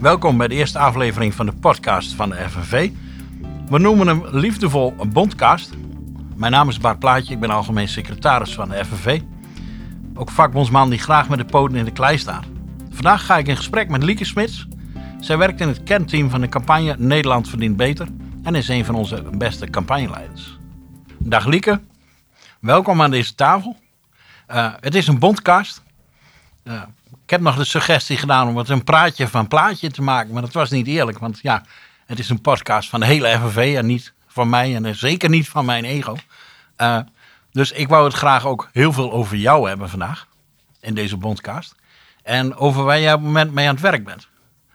Welkom 0.00 0.36
bij 0.36 0.48
de 0.48 0.54
eerste 0.54 0.78
aflevering 0.78 1.34
van 1.34 1.46
de 1.46 1.52
podcast 1.52 2.12
van 2.12 2.30
de 2.30 2.48
FNV. 2.48 2.90
We 3.68 3.78
noemen 3.78 4.06
hem 4.06 4.22
liefdevol 4.30 4.94
een 4.98 5.12
bondcast. 5.12 5.70
Mijn 6.34 6.52
naam 6.52 6.68
is 6.68 6.78
Bart 6.78 6.98
Plaatje, 6.98 7.34
ik 7.34 7.40
ben 7.40 7.50
algemeen 7.50 7.88
secretaris 7.88 8.54
van 8.54 8.68
de 8.68 8.84
FNV. 8.84 9.20
Ook 10.14 10.30
vakbondsman 10.30 10.90
die 10.90 10.98
graag 10.98 11.28
met 11.28 11.38
de 11.38 11.44
poten 11.44 11.76
in 11.76 11.84
de 11.84 11.92
klei 11.92 12.18
staat. 12.18 12.44
Vandaag 12.90 13.26
ga 13.26 13.38
ik 13.38 13.46
in 13.46 13.56
gesprek 13.56 13.88
met 13.88 14.02
Lieke 14.02 14.24
Smits. 14.24 14.66
Zij 15.20 15.38
werkt 15.38 15.60
in 15.60 15.68
het 15.68 15.82
kernteam 15.82 16.30
van 16.30 16.40
de 16.40 16.48
campagne 16.48 16.94
Nederland 16.98 17.48
verdient 17.48 17.76
beter 17.76 18.08
en 18.42 18.54
is 18.54 18.68
een 18.68 18.84
van 18.84 18.94
onze 18.94 19.22
beste 19.32 19.70
campagneleiders. 19.70 20.58
Dag 21.18 21.46
Lieke, 21.46 21.80
welkom 22.60 23.02
aan 23.02 23.10
deze 23.10 23.34
tafel. 23.34 23.76
Uh, 24.50 24.72
het 24.80 24.94
is 24.94 25.06
een 25.06 25.18
bondcast. 25.18 25.82
Uh, 26.64 26.82
ik 27.28 27.34
heb 27.34 27.42
nog 27.42 27.56
de 27.56 27.64
suggestie 27.64 28.16
gedaan 28.16 28.48
om 28.48 28.56
het 28.56 28.68
een 28.68 28.84
praatje 28.84 29.28
van 29.28 29.48
plaatje 29.48 29.90
te 29.90 30.02
maken, 30.02 30.32
maar 30.32 30.42
dat 30.42 30.52
was 30.52 30.70
niet 30.70 30.86
eerlijk. 30.86 31.18
Want 31.18 31.38
ja, 31.42 31.62
het 32.06 32.18
is 32.18 32.28
een 32.28 32.40
podcast 32.40 32.88
van 32.88 33.00
de 33.00 33.06
hele 33.06 33.28
FNV 33.28 33.74
en 33.76 33.86
niet 33.86 34.12
van 34.26 34.48
mij 34.48 34.74
en 34.74 34.96
zeker 34.96 35.28
niet 35.28 35.48
van 35.48 35.64
mijn 35.64 35.84
ego. 35.84 36.16
Uh, 36.78 36.98
dus 37.52 37.72
ik 37.72 37.88
wou 37.88 38.04
het 38.04 38.14
graag 38.14 38.46
ook 38.46 38.68
heel 38.72 38.92
veel 38.92 39.12
over 39.12 39.36
jou 39.36 39.68
hebben 39.68 39.88
vandaag 39.88 40.26
in 40.80 40.94
deze 40.94 41.16
bondcast. 41.16 41.74
En 42.22 42.56
over 42.56 42.84
waar 42.84 43.00
jij 43.00 43.12
op 43.12 43.18
het 43.18 43.26
moment 43.26 43.52
mee 43.52 43.66
aan 43.68 43.74
het 43.74 43.82
werk 43.82 44.04
bent. 44.04 44.28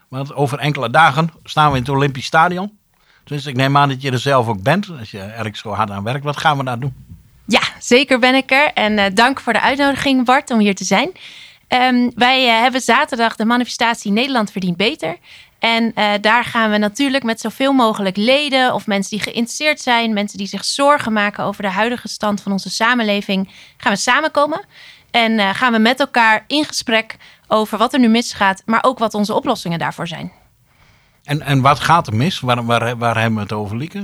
Want 0.08 0.34
over 0.34 0.60
enkele 0.60 0.90
dagen 0.90 1.30
staan 1.44 1.72
we 1.72 1.78
in 1.78 1.84
het 1.84 1.92
Olympisch 1.92 2.26
Stadion. 2.26 2.78
Dus 3.24 3.46
ik 3.46 3.56
neem 3.56 3.78
aan 3.78 3.90
dat 3.90 4.02
je 4.02 4.12
er 4.12 4.20
zelf 4.20 4.48
ook 4.48 4.62
bent, 4.62 4.90
als 5.00 5.12
je 5.12 5.20
ergens 5.20 5.60
zo 5.60 5.70
hard 5.70 5.92
aan 5.92 6.04
werkt. 6.04 6.24
Wat 6.24 6.38
gaan 6.38 6.58
we 6.58 6.64
daar 6.64 6.80
doen? 6.80 6.94
Ja, 7.46 7.62
zeker 7.80 8.20
ben 8.20 8.36
ik 8.36 8.52
er. 8.52 8.72
En 8.74 8.98
uh, 8.98 9.06
dank 9.14 9.40
voor 9.40 9.54
de 9.54 9.62
uitnodiging, 9.62 10.26
Bart, 10.26 10.52
om 10.52 10.60
hier 10.60 10.76
te 10.76 10.84
zijn. 10.84 11.12
Um, 11.74 12.12
wij 12.16 12.46
uh, 12.46 12.62
hebben 12.62 12.82
zaterdag 12.82 13.36
de 13.36 13.46
manifestatie 13.46 14.12
Nederland 14.12 14.52
verdient 14.52 14.78
beter. 14.78 15.18
En 15.60 15.92
uh, 15.96 16.12
daar 16.22 16.44
gaan 16.44 16.72
we 16.72 16.78
natuurlijk 16.78 17.24
met 17.24 17.40
zoveel 17.40 17.74
mogelijk 17.74 18.18
leden 18.18 18.74
of 18.74 18.88
mensen 18.88 19.10
die 19.10 19.26
geïnteresseerd 19.26 19.82
zijn, 19.82 20.14
mensen 20.14 20.38
die 20.38 20.48
zich 20.48 20.66
zorgen 20.66 21.14
maken 21.14 21.44
over 21.44 21.64
de 21.64 21.70
huidige 21.70 22.08
stand 22.08 22.42
van 22.42 22.52
onze 22.52 22.70
samenleving, 22.70 23.50
gaan 23.78 23.92
we 23.92 23.98
samenkomen. 23.98 24.66
En 25.12 25.32
uh, 25.32 25.50
gaan 25.50 25.72
we 25.72 25.80
met 25.80 26.00
elkaar 26.00 26.44
in 26.48 26.66
gesprek 26.66 27.16
over 27.48 27.78
wat 27.78 27.94
er 27.94 28.00
nu 28.00 28.08
misgaat, 28.08 28.64
maar 28.66 28.84
ook 28.84 29.00
wat 29.00 29.14
onze 29.14 29.34
oplossingen 29.34 29.80
daarvoor 29.80 30.08
zijn. 30.08 30.32
En, 31.24 31.42
en 31.42 31.62
wat 31.62 31.80
gaat 31.80 32.08
er 32.08 32.16
mis? 32.16 32.40
Waar, 32.40 32.66
waar, 32.66 32.98
waar 32.98 33.18
hebben 33.18 33.36
we 33.36 33.42
het 33.42 33.54
over, 33.54 33.78
Lieke? 33.78 34.02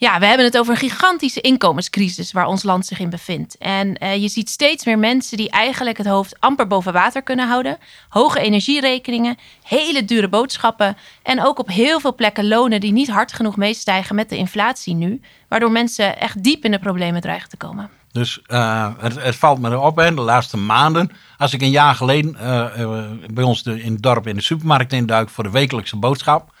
Ja, 0.00 0.18
we 0.18 0.26
hebben 0.26 0.46
het 0.46 0.58
over 0.58 0.72
een 0.72 0.90
gigantische 0.90 1.40
inkomenscrisis 1.40 2.32
waar 2.32 2.46
ons 2.46 2.62
land 2.62 2.86
zich 2.86 2.98
in 2.98 3.10
bevindt. 3.10 3.58
En 3.58 3.96
uh, 4.02 4.16
je 4.16 4.28
ziet 4.28 4.50
steeds 4.50 4.84
meer 4.84 4.98
mensen 4.98 5.36
die 5.36 5.50
eigenlijk 5.50 5.96
het 5.96 6.06
hoofd 6.06 6.40
amper 6.40 6.66
boven 6.66 6.92
water 6.92 7.22
kunnen 7.22 7.48
houden. 7.48 7.78
Hoge 8.08 8.40
energierekeningen, 8.40 9.36
hele 9.62 10.04
dure 10.04 10.28
boodschappen 10.28 10.96
en 11.22 11.44
ook 11.44 11.58
op 11.58 11.68
heel 11.68 12.00
veel 12.00 12.14
plekken 12.14 12.48
lonen 12.48 12.80
die 12.80 12.92
niet 12.92 13.10
hard 13.10 13.32
genoeg 13.32 13.56
meestijgen 13.56 14.14
met 14.14 14.28
de 14.28 14.36
inflatie 14.36 14.94
nu. 14.94 15.20
Waardoor 15.48 15.70
mensen 15.70 16.20
echt 16.20 16.42
diep 16.42 16.64
in 16.64 16.70
de 16.70 16.78
problemen 16.78 17.20
dreigen 17.20 17.48
te 17.48 17.56
komen. 17.56 17.90
Dus 18.12 18.40
uh, 18.46 18.88
het, 18.98 19.22
het, 19.22 19.36
valt 19.36 19.58
me 19.58 19.70
erop, 19.70 19.96
hè, 19.96 20.14
de 20.14 20.20
laatste 20.20 20.56
maanden. 20.56 21.10
Als 21.36 21.52
ik 21.52 21.62
een 21.62 21.70
jaar 21.70 21.94
geleden 21.94 22.36
uh, 22.40 23.06
bij 23.32 23.44
ons 23.44 23.62
in 23.62 23.92
het 23.92 24.02
dorp 24.02 24.26
in 24.26 24.36
de 24.36 24.42
supermarkt 24.42 24.92
induik 24.92 25.28
voor 25.28 25.44
de 25.44 25.50
wekelijkse 25.50 25.96
boodschap 25.96 26.56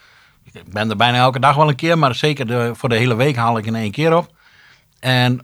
ik 0.52 0.72
ben 0.72 0.90
er 0.90 0.96
bijna 0.96 1.18
elke 1.18 1.40
dag 1.40 1.56
wel 1.56 1.68
een 1.68 1.76
keer, 1.76 1.98
maar 1.98 2.14
zeker 2.14 2.76
voor 2.76 2.88
de 2.88 2.96
hele 2.96 3.14
week 3.14 3.36
haal 3.36 3.58
ik 3.58 3.66
in 3.66 3.74
één 3.74 3.90
keer 3.90 4.16
op. 4.16 4.36
En 5.00 5.40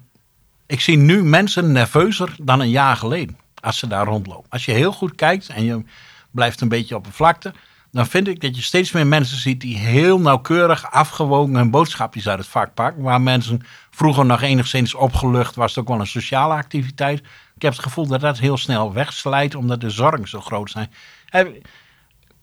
ik 0.66 0.80
zie 0.80 0.96
nu 0.96 1.24
mensen 1.24 1.72
nerveuzer 1.72 2.36
dan 2.42 2.60
een 2.60 2.70
jaar 2.70 2.96
geleden 2.96 3.38
als 3.60 3.78
ze 3.78 3.86
daar 3.86 4.06
rondlopen. 4.06 4.50
Als 4.50 4.64
je 4.64 4.72
heel 4.72 4.92
goed 4.92 5.14
kijkt 5.14 5.48
en 5.48 5.64
je 5.64 5.84
blijft 6.30 6.60
een 6.60 6.68
beetje 6.68 6.96
op 6.96 7.04
de 7.04 7.12
vlakte, 7.12 7.54
dan 7.90 8.06
vind 8.06 8.28
ik 8.28 8.40
dat 8.40 8.56
je 8.56 8.62
steeds 8.62 8.92
meer 8.92 9.06
mensen 9.06 9.38
ziet 9.38 9.60
die 9.60 9.76
heel 9.76 10.20
nauwkeurig 10.20 10.90
afgewogen 10.90 11.54
hun 11.54 11.70
boodschapjes 11.70 12.28
uit 12.28 12.38
het 12.38 12.48
vak 12.48 12.74
pakken. 12.74 13.02
Waar 13.02 13.20
mensen 13.20 13.62
vroeger 13.90 14.26
nog 14.26 14.42
enigszins 14.42 14.94
opgelucht 14.94 15.54
was, 15.54 15.70
het 15.70 15.78
ook 15.78 15.88
wel 15.88 16.00
een 16.00 16.06
sociale 16.06 16.54
activiteit. 16.54 17.18
Ik 17.54 17.62
heb 17.62 17.72
het 17.72 17.82
gevoel 17.82 18.06
dat 18.06 18.20
dat 18.20 18.38
heel 18.38 18.56
snel 18.56 18.92
wegslijt, 18.92 19.54
omdat 19.54 19.80
de 19.80 19.90
zorgen 19.90 20.28
zo 20.28 20.40
groot 20.40 20.70
zijn. 20.70 20.92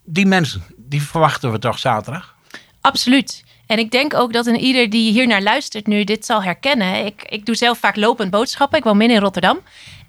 Die 0.06 0.26
mensen, 0.26 0.64
die 0.78 1.02
verwachten 1.02 1.52
we 1.52 1.60
toch 1.60 1.80
zaterdag? 1.80 2.36
Absoluut. 2.82 3.44
En 3.68 3.80
ik 3.80 3.92
denk 3.92 4.14
ook 4.14 4.34
dat 4.34 4.46
een 4.46 4.60
ieder 4.60 4.90
die 4.90 5.12
hier 5.12 5.28
naar 5.28 5.42
luistert 5.42 5.88
nu 5.88 6.04
dit 6.04 6.26
zal 6.26 6.44
herkennen. 6.44 7.06
Ik, 7.06 7.24
ik 7.30 7.46
doe 7.46 7.56
zelf 7.56 7.78
vaak 7.78 7.96
lopend 7.96 8.32
boodschappen. 8.32 8.78
Ik 8.78 8.84
woon 8.84 8.98
midden 8.98 9.18
in 9.18 9.24
Rotterdam. 9.24 9.60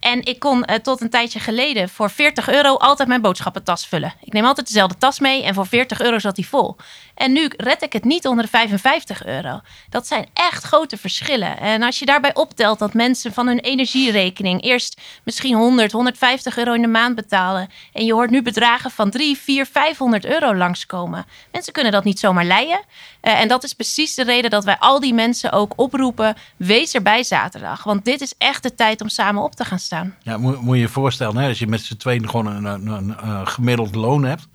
En 0.02 0.24
ik 0.24 0.38
kon 0.38 0.64
uh, 0.70 0.76
tot 0.76 1.00
een 1.00 1.10
tijdje 1.10 1.38
geleden 1.38 1.88
voor 1.88 2.10
40 2.10 2.48
euro 2.48 2.74
altijd 2.76 3.08
mijn 3.08 3.20
boodschappentas 3.20 3.86
vullen. 3.86 4.14
Ik 4.20 4.32
neem 4.32 4.44
altijd 4.44 4.66
dezelfde 4.66 4.98
tas 4.98 5.20
mee 5.20 5.42
en 5.42 5.54
voor 5.54 5.66
40 5.66 6.00
euro 6.00 6.18
zat 6.18 6.34
die 6.34 6.48
vol. 6.48 6.76
En 7.14 7.32
nu 7.32 7.50
red 7.56 7.82
ik 7.82 7.92
het 7.92 8.04
niet 8.04 8.26
onder 8.26 8.44
de 8.44 8.50
55 8.50 9.24
euro. 9.26 9.60
Dat 9.88 10.06
zijn 10.06 10.26
echt 10.32 10.64
grote 10.64 10.96
verschillen. 10.96 11.58
En 11.58 11.82
als 11.82 11.98
je 11.98 12.04
daarbij 12.04 12.34
optelt 12.34 12.78
dat 12.78 12.94
mensen 12.94 13.32
van 13.32 13.46
hun 13.46 13.58
energierekening 13.58 14.62
eerst 14.62 15.00
misschien 15.24 15.54
100, 15.54 15.92
150 15.92 16.56
euro 16.56 16.72
in 16.72 16.82
de 16.82 16.88
maand 16.88 17.14
betalen. 17.14 17.70
En 17.92 18.04
je 18.04 18.12
hoort 18.12 18.30
nu 18.30 18.42
bedragen 18.42 18.90
van 18.90 19.10
3, 19.10 19.36
4, 19.38 19.66
500 19.66 20.24
euro 20.24 20.54
langskomen. 20.54 21.26
Mensen 21.52 21.72
kunnen 21.72 21.92
dat 21.92 22.04
niet 22.04 22.18
zomaar 22.18 22.44
leiden. 22.44 22.80
Uh, 23.22 23.40
en 23.40 23.48
dat 23.48 23.64
is 23.64 23.72
precies 23.72 24.14
de 24.14 24.24
reden 24.24 24.50
dat 24.50 24.64
wij 24.64 24.76
al 24.78 25.00
die 25.00 25.14
mensen 25.14 25.52
ook 25.52 25.72
oproepen. 25.76 26.36
Wees 26.56 26.94
erbij 26.94 27.22
zaterdag. 27.22 27.84
Want 27.84 28.04
dit 28.04 28.20
is 28.20 28.34
echt 28.38 28.62
de 28.62 28.74
tijd 28.74 29.00
om 29.00 29.08
samen 29.08 29.42
op 29.42 29.54
te 29.54 29.64
gaan 29.64 29.78
staan. 29.78 29.90
Ja, 30.22 30.38
moet, 30.38 30.60
moet 30.60 30.74
je 30.74 30.80
je 30.80 30.88
voorstellen, 30.88 31.36
hè, 31.36 31.48
als 31.48 31.58
je 31.58 31.66
met 31.66 31.80
z'n 31.80 31.96
tweeën 31.96 32.28
gewoon 32.28 32.46
een, 32.46 32.64
een, 32.64 32.86
een, 32.86 33.28
een 33.28 33.48
gemiddeld 33.48 33.94
loon 33.94 34.24
hebt 34.24 34.48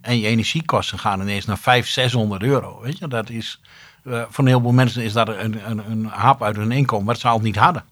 en 0.00 0.18
je 0.18 0.26
energiekosten 0.26 0.98
gaan 0.98 1.20
ineens 1.20 1.44
naar 1.44 1.58
500, 1.58 1.94
600 1.94 2.42
euro. 2.42 2.80
Weet 2.80 2.98
je, 2.98 3.08
dat 3.08 3.30
is 3.30 3.60
uh, 4.04 4.22
voor 4.28 4.44
een 4.44 4.50
heleboel 4.50 4.72
mensen 4.72 5.02
is 5.02 5.12
dat 5.12 5.28
een, 5.28 5.70
een, 5.70 5.90
een 5.90 6.04
hap 6.04 6.42
uit 6.42 6.56
hun 6.56 6.72
inkomen, 6.72 7.06
wat 7.06 7.18
ze 7.18 7.28
al 7.28 7.38
niet 7.38 7.56
hadden. 7.56 7.84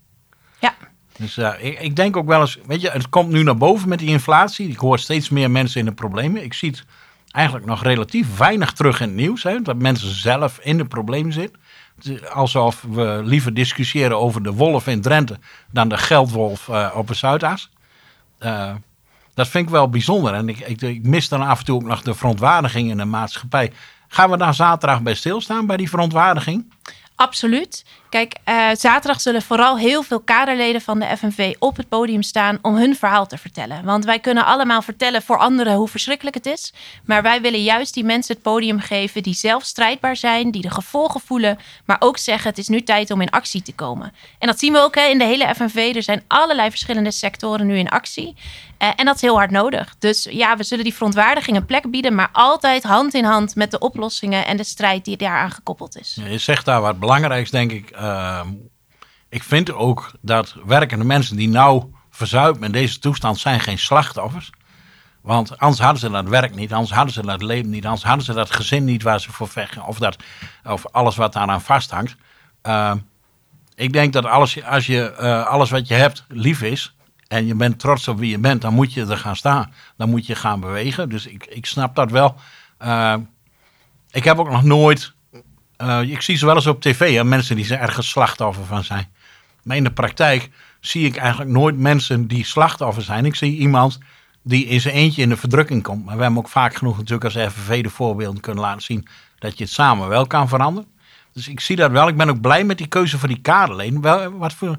Ja. 0.60 0.74
Dus 1.18 1.38
uh, 1.38 1.52
ik, 1.58 1.80
ik, 1.80 1.96
denk 1.96 2.16
ook 2.16 2.26
wel 2.26 2.40
eens, 2.40 2.58
weet 2.66 2.80
je, 2.80 2.90
het 2.90 3.08
komt 3.08 3.30
nu 3.30 3.42
naar 3.42 3.56
boven 3.56 3.88
met 3.88 3.98
die 3.98 4.08
inflatie. 4.08 4.68
Ik 4.68 4.78
hoor 4.78 4.98
steeds 4.98 5.28
meer 5.28 5.50
mensen 5.50 5.80
in 5.80 5.86
de 5.86 5.92
problemen. 5.92 6.42
Ik 6.42 6.54
zie 6.54 6.70
het 6.70 6.84
eigenlijk 7.30 7.66
nog 7.66 7.82
relatief 7.82 8.36
weinig 8.36 8.72
terug 8.72 9.00
in 9.00 9.06
het 9.06 9.16
nieuws, 9.16 9.42
hè, 9.42 9.62
dat 9.62 9.76
mensen 9.76 10.14
zelf 10.14 10.58
in 10.62 10.76
de 10.76 10.84
problemen 10.84 11.32
zitten. 11.32 11.59
Alsof 12.32 12.84
we 12.90 13.20
liever 13.24 13.54
discussiëren 13.54 14.18
over 14.18 14.42
de 14.42 14.52
wolf 14.52 14.86
in 14.86 15.00
Drenthe 15.00 15.38
dan 15.70 15.88
de 15.88 15.96
geldwolf 15.96 16.68
uh, 16.68 16.90
op 16.94 17.06
de 17.06 17.14
Zuidas. 17.14 17.70
Uh, 18.40 18.74
dat 19.34 19.48
vind 19.48 19.64
ik 19.64 19.70
wel 19.70 19.88
bijzonder. 19.88 20.34
En 20.34 20.48
ik, 20.48 20.58
ik, 20.58 20.80
ik, 20.80 21.06
mis 21.06 21.28
dan 21.28 21.42
af 21.42 21.58
en 21.58 21.64
toe 21.64 21.74
ook 21.74 21.88
nog 21.88 22.02
de 22.02 22.14
verontwaardiging 22.14 22.90
in 22.90 22.96
de 22.96 23.04
maatschappij. 23.04 23.72
Gaan 24.08 24.30
we 24.30 24.36
daar 24.36 24.54
zaterdag 24.54 25.02
bij 25.02 25.14
stilstaan, 25.14 25.66
bij 25.66 25.76
die 25.76 25.88
verontwaardiging? 25.88 26.72
Absoluut. 27.20 27.84
Kijk, 28.08 28.34
uh, 28.48 28.68
zaterdag 28.72 29.20
zullen 29.20 29.42
vooral 29.42 29.78
heel 29.78 30.02
veel 30.02 30.20
kaderleden 30.20 30.80
van 30.80 30.98
de 30.98 31.16
FNV 31.16 31.54
op 31.58 31.76
het 31.76 31.88
podium 31.88 32.22
staan 32.22 32.58
om 32.62 32.76
hun 32.76 32.96
verhaal 32.96 33.26
te 33.26 33.38
vertellen. 33.38 33.84
Want 33.84 34.04
wij 34.04 34.18
kunnen 34.18 34.44
allemaal 34.44 34.82
vertellen 34.82 35.22
voor 35.22 35.38
anderen 35.38 35.74
hoe 35.74 35.88
verschrikkelijk 35.88 36.36
het 36.36 36.46
is. 36.46 36.72
Maar 37.04 37.22
wij 37.22 37.40
willen 37.40 37.62
juist 37.62 37.94
die 37.94 38.04
mensen 38.04 38.34
het 38.34 38.42
podium 38.42 38.80
geven 38.80 39.22
die 39.22 39.34
zelf 39.34 39.64
strijdbaar 39.64 40.16
zijn, 40.16 40.50
die 40.50 40.62
de 40.62 40.70
gevolgen 40.70 41.20
voelen, 41.20 41.58
maar 41.84 41.96
ook 41.98 42.18
zeggen 42.18 42.48
het 42.48 42.58
is 42.58 42.68
nu 42.68 42.82
tijd 42.82 43.10
om 43.10 43.20
in 43.20 43.30
actie 43.30 43.62
te 43.62 43.74
komen. 43.74 44.12
En 44.38 44.46
dat 44.46 44.58
zien 44.58 44.72
we 44.72 44.78
ook 44.78 44.94
hè, 44.94 45.06
in 45.06 45.18
de 45.18 45.24
hele 45.24 45.54
FNV. 45.54 45.92
Er 45.94 46.02
zijn 46.02 46.24
allerlei 46.26 46.70
verschillende 46.70 47.10
sectoren 47.10 47.66
nu 47.66 47.78
in 47.78 47.88
actie. 47.88 48.36
Uh, 48.82 48.88
en 48.96 49.04
dat 49.04 49.14
is 49.14 49.20
heel 49.20 49.36
hard 49.36 49.50
nodig. 49.50 49.94
Dus 49.98 50.28
ja, 50.30 50.56
we 50.56 50.62
zullen 50.62 50.84
die 50.84 50.94
verontwaardiging 50.94 51.56
een 51.56 51.66
plek 51.66 51.90
bieden, 51.90 52.14
maar 52.14 52.28
altijd 52.32 52.82
hand 52.82 53.14
in 53.14 53.24
hand 53.24 53.54
met 53.54 53.70
de 53.70 53.78
oplossingen 53.78 54.46
en 54.46 54.56
de 54.56 54.64
strijd 54.64 55.04
die 55.04 55.16
daaraan 55.16 55.50
gekoppeld 55.50 55.98
is. 55.98 56.18
Je 56.24 56.38
zegt 56.38 56.64
daar 56.64 56.80
wat 56.80 56.98
belangrijks, 56.98 57.50
denk 57.50 57.72
ik. 57.72 57.90
Uh, 57.96 58.40
ik 59.28 59.42
vind 59.42 59.72
ook 59.72 60.10
dat 60.20 60.54
werkende 60.64 61.04
mensen 61.04 61.36
die 61.36 61.48
nou 61.48 61.84
verzuipen 62.10 62.62
in 62.62 62.72
deze 62.72 62.98
toestand 62.98 63.38
zijn 63.38 63.60
geen 63.60 63.78
slachtoffers. 63.78 64.50
Want 65.22 65.58
anders 65.58 65.80
hadden 65.80 66.00
ze 66.00 66.10
dat 66.10 66.28
werk 66.28 66.54
niet, 66.54 66.72
anders 66.72 66.92
hadden 66.92 67.14
ze 67.14 67.26
dat 67.26 67.42
leven 67.42 67.70
niet, 67.70 67.84
anders 67.84 68.04
hadden 68.04 68.24
ze 68.24 68.32
dat 68.32 68.54
gezin 68.54 68.84
niet 68.84 69.02
waar 69.02 69.20
ze 69.20 69.32
voor 69.32 69.48
vechten. 69.48 69.86
Of, 69.86 69.98
dat, 69.98 70.16
of 70.64 70.86
alles 70.86 71.16
wat 71.16 71.32
daaraan 71.32 71.60
vasthangt. 71.60 72.16
Uh, 72.62 72.92
ik 73.74 73.92
denk 73.92 74.12
dat 74.12 74.24
alles, 74.24 74.64
als 74.64 74.86
je 74.86 75.16
uh, 75.20 75.46
alles 75.46 75.70
wat 75.70 75.88
je 75.88 75.94
hebt 75.94 76.24
lief 76.28 76.62
is, 76.62 76.94
en 77.30 77.46
je 77.46 77.54
bent 77.54 77.78
trots 77.78 78.08
op 78.08 78.18
wie 78.18 78.30
je 78.30 78.38
bent, 78.38 78.60
dan 78.60 78.74
moet 78.74 78.92
je 78.92 79.06
er 79.06 79.16
gaan 79.16 79.36
staan. 79.36 79.72
Dan 79.96 80.10
moet 80.10 80.26
je 80.26 80.34
gaan 80.34 80.60
bewegen. 80.60 81.08
Dus 81.08 81.26
ik, 81.26 81.46
ik 81.46 81.66
snap 81.66 81.94
dat 81.94 82.10
wel. 82.10 82.34
Uh, 82.82 83.14
ik 84.10 84.24
heb 84.24 84.38
ook 84.38 84.50
nog 84.50 84.64
nooit. 84.64 85.12
Uh, 85.78 86.02
ik 86.02 86.20
zie 86.22 86.36
ze 86.36 86.46
wel 86.46 86.54
eens 86.54 86.66
op 86.66 86.80
tv, 86.80 87.22
mensen 87.22 87.56
die 87.56 87.74
er 87.74 87.80
ergens 87.80 88.08
slachtoffer 88.08 88.64
van 88.64 88.84
zijn. 88.84 89.08
Maar 89.62 89.76
in 89.76 89.84
de 89.84 89.92
praktijk 89.92 90.50
zie 90.80 91.06
ik 91.06 91.16
eigenlijk 91.16 91.50
nooit 91.50 91.76
mensen 91.76 92.26
die 92.26 92.44
slachtoffer 92.44 93.02
zijn. 93.02 93.24
Ik 93.24 93.34
zie 93.34 93.56
iemand 93.56 93.98
die 94.42 94.66
in 94.66 94.80
zijn 94.80 94.94
eentje 94.94 95.22
in 95.22 95.28
de 95.28 95.36
verdrukking 95.36 95.82
komt. 95.82 96.04
Maar 96.04 96.16
we 96.16 96.22
hebben 96.22 96.40
ook 96.40 96.48
vaak 96.48 96.74
genoeg 96.74 96.96
natuurlijk 96.96 97.24
als 97.24 97.52
FNV 97.52 97.82
de 97.82 97.90
voorbeelden 97.90 98.40
kunnen 98.40 98.62
laten 98.62 98.82
zien 98.82 99.06
dat 99.38 99.58
je 99.58 99.64
het 99.64 99.72
samen 99.72 100.08
wel 100.08 100.26
kan 100.26 100.48
veranderen. 100.48 100.90
Dus 101.32 101.48
ik 101.48 101.60
zie 101.60 101.76
dat 101.76 101.90
wel. 101.90 102.08
Ik 102.08 102.16
ben 102.16 102.30
ook 102.30 102.40
blij 102.40 102.64
met 102.64 102.78
die 102.78 102.86
keuze 102.86 103.18
voor 103.18 103.28
die 103.28 103.40
kaderleen. 103.40 104.00
Wat 104.38 104.54
voor 104.54 104.78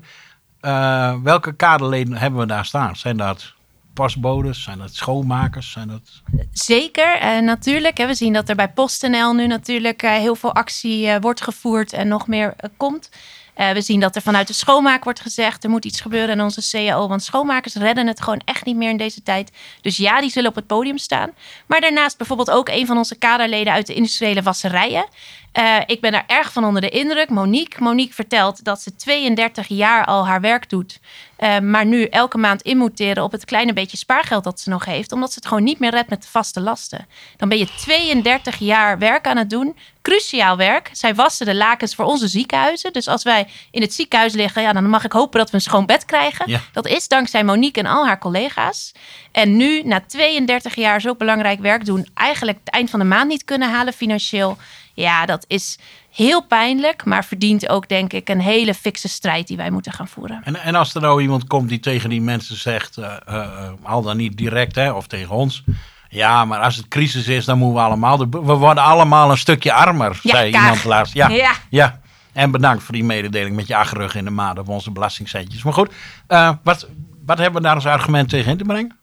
uh, 0.61 1.13
welke 1.23 1.53
kaderleden 1.53 2.17
hebben 2.17 2.39
we 2.39 2.45
daar 2.45 2.65
staan? 2.65 2.95
Zijn 2.95 3.17
dat 3.17 3.53
postbodes? 3.93 4.63
Zijn 4.63 4.77
dat 4.77 4.95
schoonmakers? 4.95 5.71
Zijn 5.71 5.87
dat... 5.87 6.21
Zeker, 6.51 7.21
uh, 7.21 7.39
natuurlijk. 7.39 7.97
We 7.97 8.13
zien 8.13 8.33
dat 8.33 8.49
er 8.49 8.55
bij 8.55 8.69
PostNL 8.69 9.33
nu 9.33 9.47
natuurlijk 9.47 10.03
uh, 10.03 10.11
heel 10.11 10.35
veel 10.35 10.53
actie 10.53 11.19
wordt 11.19 11.41
gevoerd 11.41 11.93
en 11.93 12.07
nog 12.07 12.27
meer 12.27 12.55
komt. 12.77 13.09
we 13.55 13.81
zien 13.81 13.99
dat 13.99 14.15
er 14.15 14.21
vanuit 14.21 14.47
de 14.47 14.53
schoonmaak 14.53 15.03
wordt 15.03 15.21
gezegd: 15.21 15.63
er 15.63 15.69
moet 15.69 15.85
iets 15.85 16.01
gebeuren 16.01 16.35
in 16.35 16.41
onze 16.41 16.69
CAO. 16.71 17.07
Want 17.07 17.23
schoonmakers 17.23 17.75
redden 17.75 18.07
het 18.07 18.21
gewoon 18.21 18.41
echt 18.45 18.65
niet 18.65 18.75
meer 18.75 18.89
in 18.89 18.97
deze 18.97 19.23
tijd. 19.23 19.51
Dus 19.81 19.97
ja, 19.97 20.21
die 20.21 20.29
zullen 20.29 20.49
op 20.49 20.55
het 20.55 20.67
podium 20.67 20.97
staan. 20.97 21.31
Maar 21.65 21.81
daarnaast 21.81 22.17
bijvoorbeeld 22.17 22.51
ook 22.51 22.69
een 22.69 22.85
van 22.85 22.97
onze 22.97 23.15
kaderleden 23.15 23.73
uit 23.73 23.87
de 23.87 23.93
industriële 23.93 24.41
wasserijen. 24.41 25.05
Uh, 25.59 25.77
ik 25.86 26.01
ben 26.01 26.12
daar 26.12 26.24
erg 26.27 26.51
van 26.51 26.65
onder 26.65 26.81
de 26.81 26.89
indruk. 26.89 27.30
Monique. 27.30 27.83
Monique 27.83 28.13
vertelt 28.13 28.63
dat 28.63 28.81
ze 28.81 28.95
32 28.95 29.68
jaar 29.68 30.06
al 30.06 30.27
haar 30.27 30.42
werk 30.42 30.69
doet. 30.69 31.00
Uh, 31.39 31.59
maar 31.59 31.86
nu 31.86 32.03
elke 32.03 32.38
maand 32.38 32.62
in 32.62 32.77
moet 32.77 32.95
teren 32.95 33.24
op 33.24 33.31
het 33.31 33.45
kleine 33.45 33.74
beetje 33.74 33.98
spaargeld 33.98 34.44
dat 34.44 34.59
ze 34.59 34.69
nog 34.69 34.86
heeft. 34.86 35.12
Omdat 35.12 35.30
ze 35.30 35.36
het 35.36 35.48
gewoon 35.48 35.63
niet 35.63 35.80
meer 35.80 35.92
redt 35.92 36.09
met 36.09 36.21
de 36.21 36.27
vaste 36.27 36.62
lasten. 36.62 37.07
Dan 37.38 37.50
ben 37.50 37.57
je 37.57 37.68
32 37.77 38.57
jaar 38.57 38.98
werk 38.98 39.27
aan 39.27 39.38
het 39.38 39.50
doen. 39.50 39.77
Cruciaal 40.01 40.57
werk. 40.57 40.89
Zij 40.92 41.15
wassen 41.15 41.45
de 41.45 41.56
lakens 41.56 41.95
voor 41.95 42.06
onze 42.06 42.27
ziekenhuizen. 42.27 42.94
Dus 42.94 43.07
als 43.07 43.24
wij 43.24 43.48
in 43.71 43.81
het 43.81 43.94
ziekenhuis 43.94 44.33
liggen, 44.33 44.62
ja, 44.62 44.74
dan 44.74 44.89
mag 44.89 45.03
ik 45.03 45.12
hopen 45.12 45.39
dat 45.39 45.50
we 45.50 45.56
een 45.56 45.62
schoon 45.62 45.86
bed 45.86 46.06
krijgen. 46.06 46.50
Ja. 46.50 46.62
Dat 46.71 46.88
is 46.88 47.07
dankzij 47.07 47.44
Monique 47.44 47.81
en 47.81 47.89
al 47.89 48.06
haar 48.06 48.19
collega's. 48.19 48.92
En 49.31 49.57
nu, 49.57 49.81
na 49.83 50.01
32 50.07 50.75
jaar 50.75 51.01
zo 51.01 51.15
belangrijk 51.15 51.59
werk 51.59 51.86
doen, 51.86 52.07
eigenlijk 52.13 52.57
het 52.63 52.74
eind 52.74 52.89
van 52.89 53.00
de 53.00 53.06
maand 53.06 53.27
niet 53.27 53.44
kunnen 53.44 53.69
halen 53.69 53.94
financieel. 53.94 54.57
Ja, 54.93 55.25
dat 55.25 55.45
is 55.47 55.79
heel 56.11 56.45
pijnlijk, 56.45 57.05
maar 57.05 57.25
verdient 57.25 57.69
ook, 57.69 57.89
denk 57.89 58.13
ik, 58.13 58.29
een 58.29 58.41
hele 58.41 58.73
fikse 58.73 59.07
strijd 59.07 59.47
die 59.47 59.57
wij 59.57 59.71
moeten 59.71 59.91
gaan 59.91 60.07
voeren. 60.07 60.41
En, 60.43 60.55
en 60.55 60.75
als 60.75 60.95
er 60.95 61.01
nou 61.01 61.21
iemand 61.21 61.47
komt 61.47 61.69
die 61.69 61.79
tegen 61.79 62.09
die 62.09 62.21
mensen 62.21 62.57
zegt, 62.57 62.97
uh, 62.97 63.13
uh, 63.29 63.69
al 63.83 64.01
dan 64.01 64.17
niet 64.17 64.38
direct, 64.38 64.75
hè, 64.75 64.91
of 64.91 65.07
tegen 65.07 65.35
ons. 65.35 65.63
Ja, 66.09 66.45
maar 66.45 66.59
als 66.59 66.75
het 66.75 66.88
crisis 66.88 67.27
is, 67.27 67.45
dan 67.45 67.57
moeten 67.57 67.77
we 67.77 67.88
allemaal. 67.88 68.29
We 68.29 68.39
worden 68.39 68.83
allemaal 68.83 69.31
een 69.31 69.38
stukje 69.38 69.73
armer, 69.73 70.19
ja, 70.23 70.35
zei 70.35 70.51
kaag. 70.51 70.61
iemand 70.61 70.83
laatst. 70.83 71.13
Ja, 71.13 71.29
Ja. 71.29 71.51
ja. 71.69 71.99
En 72.33 72.51
bedankt 72.51 72.83
voor 72.83 72.93
die 72.93 73.03
mededeling 73.03 73.55
met 73.55 73.67
je 73.67 73.75
achterrug 73.75 74.15
in 74.15 74.23
de 74.23 74.29
maat 74.31 74.59
op 74.59 74.69
onze 74.69 74.91
belastingcentjes. 74.91 75.63
Maar 75.63 75.73
goed, 75.73 75.91
uh, 76.27 76.51
wat, 76.63 76.88
wat 77.25 77.38
hebben 77.38 77.61
we 77.61 77.67
daar 77.67 77.75
als 77.75 77.85
argument 77.85 78.29
tegen 78.29 78.51
in 78.51 78.57
te 78.57 78.63
brengen? 78.63 78.97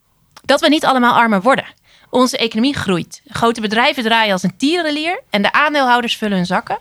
Dat 0.45 0.61
we 0.61 0.69
niet 0.69 0.85
allemaal 0.85 1.15
armer 1.15 1.43
worden. 1.43 1.65
Onze 2.11 2.39
economie 2.39 2.75
groeit. 2.75 3.23
Grote 3.29 3.61
bedrijven 3.61 4.03
draaien 4.03 4.33
als 4.33 4.43
een 4.43 4.57
tierenlier 4.57 5.23
en 5.31 5.43
de 5.43 5.53
aandeelhouders 5.53 6.17
vullen 6.17 6.37
hun 6.37 6.47
zakken. 6.47 6.79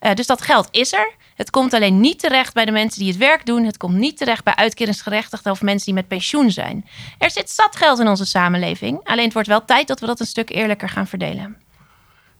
Uh, 0.00 0.14
dus 0.14 0.26
dat 0.26 0.42
geld 0.42 0.68
is 0.70 0.92
er. 0.92 1.12
Het 1.34 1.50
komt 1.50 1.74
alleen 1.74 2.00
niet 2.00 2.18
terecht 2.18 2.54
bij 2.54 2.64
de 2.64 2.70
mensen 2.70 3.00
die 3.00 3.08
het 3.08 3.18
werk 3.18 3.46
doen. 3.46 3.64
Het 3.64 3.76
komt 3.76 3.94
niet 3.94 4.16
terecht 4.16 4.44
bij 4.44 4.54
uitkeringsgerechtigden 4.54 5.52
of 5.52 5.62
mensen 5.62 5.84
die 5.84 5.94
met 5.94 6.08
pensioen 6.08 6.50
zijn. 6.50 6.88
Er 7.18 7.30
zit 7.30 7.50
zat 7.50 7.76
geld 7.76 7.98
in 7.98 8.08
onze 8.08 8.24
samenleving. 8.24 9.00
Alleen 9.04 9.24
het 9.24 9.32
wordt 9.32 9.48
wel 9.48 9.64
tijd 9.64 9.88
dat 9.88 10.00
we 10.00 10.06
dat 10.06 10.20
een 10.20 10.26
stuk 10.26 10.50
eerlijker 10.50 10.88
gaan 10.88 11.06
verdelen. 11.06 11.56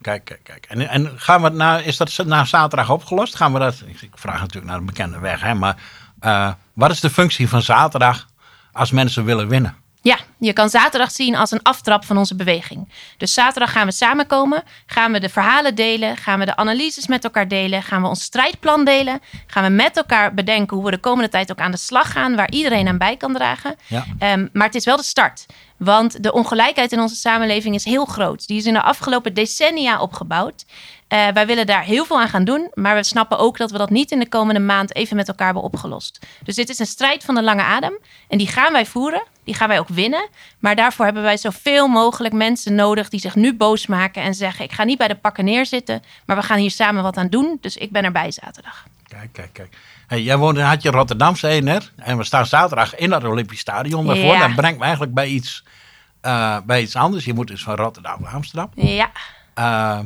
Kijk, 0.00 0.24
kijk, 0.24 0.40
kijk. 0.42 0.66
En, 0.66 0.88
en 0.88 1.12
gaan 1.16 1.42
we 1.42 1.48
na, 1.48 1.78
is 1.78 1.96
dat 1.96 2.24
na 2.24 2.44
zaterdag 2.44 2.90
opgelost? 2.90 3.34
Gaan 3.34 3.52
we 3.52 3.58
dat, 3.58 3.82
ik 4.00 4.10
vraag 4.14 4.40
natuurlijk 4.40 4.66
naar 4.66 4.78
de 4.78 4.84
bekende 4.84 5.18
weg, 5.18 5.40
hè, 5.40 5.54
maar 5.54 5.76
uh, 6.20 6.52
wat 6.72 6.90
is 6.90 7.00
de 7.00 7.10
functie 7.10 7.48
van 7.48 7.62
zaterdag 7.62 8.28
als 8.72 8.90
mensen 8.90 9.24
willen 9.24 9.48
winnen? 9.48 9.76
Ja, 10.02 10.18
je 10.38 10.52
kan 10.52 10.68
zaterdag 10.68 11.10
zien 11.10 11.36
als 11.36 11.50
een 11.50 11.62
aftrap 11.62 12.04
van 12.04 12.18
onze 12.18 12.34
beweging. 12.34 12.88
Dus 13.16 13.34
zaterdag 13.34 13.72
gaan 13.72 13.86
we 13.86 13.92
samenkomen, 13.92 14.62
gaan 14.86 15.12
we 15.12 15.20
de 15.20 15.28
verhalen 15.28 15.74
delen, 15.74 16.16
gaan 16.16 16.38
we 16.38 16.44
de 16.44 16.56
analyses 16.56 17.06
met 17.06 17.24
elkaar 17.24 17.48
delen, 17.48 17.82
gaan 17.82 18.02
we 18.02 18.08
ons 18.08 18.22
strijdplan 18.22 18.84
delen, 18.84 19.20
gaan 19.46 19.64
we 19.64 19.70
met 19.70 19.96
elkaar 19.96 20.34
bedenken 20.34 20.76
hoe 20.76 20.84
we 20.84 20.90
de 20.90 20.98
komende 20.98 21.28
tijd 21.28 21.50
ook 21.50 21.60
aan 21.60 21.70
de 21.70 21.76
slag 21.76 22.12
gaan, 22.12 22.36
waar 22.36 22.50
iedereen 22.50 22.88
aan 22.88 22.98
bij 22.98 23.16
kan 23.16 23.32
dragen. 23.32 23.74
Ja. 23.86 24.32
Um, 24.32 24.48
maar 24.52 24.66
het 24.66 24.74
is 24.74 24.84
wel 24.84 24.96
de 24.96 25.02
start. 25.02 25.46
Want 25.76 26.22
de 26.22 26.32
ongelijkheid 26.32 26.92
in 26.92 27.00
onze 27.00 27.14
samenleving 27.14 27.74
is 27.74 27.84
heel 27.84 28.04
groot. 28.04 28.46
Die 28.46 28.58
is 28.58 28.66
in 28.66 28.72
de 28.72 28.82
afgelopen 28.82 29.34
decennia 29.34 30.00
opgebouwd. 30.00 30.64
Uh, 31.12 31.28
wij 31.28 31.46
willen 31.46 31.66
daar 31.66 31.82
heel 31.82 32.04
veel 32.04 32.20
aan 32.20 32.28
gaan 32.28 32.44
doen, 32.44 32.70
maar 32.74 32.94
we 32.94 33.02
snappen 33.02 33.38
ook 33.38 33.58
dat 33.58 33.70
we 33.70 33.78
dat 33.78 33.90
niet 33.90 34.10
in 34.10 34.18
de 34.18 34.28
komende 34.28 34.60
maand 34.60 34.94
even 34.94 35.16
met 35.16 35.28
elkaar 35.28 35.46
hebben 35.46 35.64
opgelost. 35.64 36.26
Dus 36.44 36.54
dit 36.54 36.68
is 36.68 36.78
een 36.78 36.86
strijd 36.86 37.24
van 37.24 37.34
de 37.34 37.42
lange 37.42 37.62
adem 37.62 37.98
en 38.28 38.38
die 38.38 38.46
gaan 38.46 38.72
wij 38.72 38.86
voeren, 38.86 39.22
die 39.44 39.54
gaan 39.54 39.68
wij 39.68 39.78
ook 39.78 39.88
winnen. 39.88 40.28
Maar 40.58 40.76
daarvoor 40.76 41.04
hebben 41.04 41.22
wij 41.22 41.36
zoveel 41.36 41.88
mogelijk 41.88 42.34
mensen 42.34 42.74
nodig 42.74 43.08
die 43.08 43.20
zich 43.20 43.34
nu 43.34 43.54
boos 43.56 43.86
maken 43.86 44.22
en 44.22 44.34
zeggen: 44.34 44.64
Ik 44.64 44.72
ga 44.72 44.84
niet 44.84 44.98
bij 44.98 45.08
de 45.08 45.14
pakken 45.14 45.44
neerzitten, 45.44 46.02
maar 46.26 46.36
we 46.36 46.42
gaan 46.42 46.58
hier 46.58 46.70
samen 46.70 47.02
wat 47.02 47.16
aan 47.16 47.28
doen. 47.28 47.58
Dus 47.60 47.76
ik 47.76 47.90
ben 47.90 48.04
erbij 48.04 48.30
zaterdag. 48.30 48.84
Kijk, 49.08 49.32
kijk, 49.32 49.52
kijk. 49.52 49.76
Hey, 50.06 50.22
jij 50.22 50.36
woont 50.36 50.56
in 50.56 50.64
Hartje 50.64 50.90
Rotterdam, 50.90 51.36
zei 51.36 51.54
je 51.54 51.62
net. 51.62 51.92
En 51.96 52.16
we 52.16 52.24
staan 52.24 52.46
zaterdag 52.46 52.96
in 52.96 53.10
dat 53.10 53.24
Olympisch 53.24 53.60
Stadion 53.60 54.06
daarvoor. 54.06 54.24
Ja. 54.24 54.46
Dat 54.46 54.56
brengt 54.56 54.78
me 54.78 54.82
eigenlijk 54.84 55.14
bij 55.14 55.28
iets, 55.28 55.64
uh, 56.22 56.56
bij 56.64 56.82
iets 56.82 56.96
anders. 56.96 57.24
Je 57.24 57.34
moet 57.34 57.46
dus 57.46 57.62
van 57.62 57.74
Rotterdam 57.74 58.22
naar 58.22 58.32
Amsterdam. 58.32 58.70
Ja. 58.74 59.10
Uh, 59.58 59.98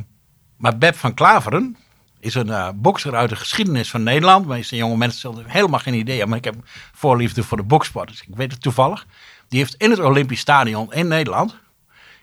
maar 0.57 0.77
Beb 0.77 0.95
van 0.95 1.13
Klaveren 1.13 1.77
is 2.19 2.35
een 2.35 2.47
uh, 2.47 2.69
bokser 2.75 3.15
uit 3.15 3.29
de 3.29 3.35
geschiedenis 3.35 3.89
van 3.89 4.03
Nederland. 4.03 4.43
De 4.43 4.53
meeste 4.53 4.75
jonge 4.75 4.97
mensen 4.97 5.19
zullen 5.19 5.49
helemaal 5.49 5.79
geen 5.79 5.93
idee 5.93 6.17
hebben. 6.17 6.29
Maar 6.29 6.37
ik 6.37 6.43
heb 6.43 6.55
voorliefde 6.93 7.43
voor 7.43 7.57
de 7.57 7.63
boksport, 7.63 8.07
dus 8.07 8.21
ik 8.21 8.35
weet 8.35 8.51
het 8.51 8.61
toevallig. 8.61 9.05
Die 9.47 9.59
heeft 9.59 9.75
in 9.75 9.89
het 9.89 9.99
Olympisch 9.99 10.39
Stadion 10.39 10.93
in 10.93 11.07
Nederland... 11.07 11.55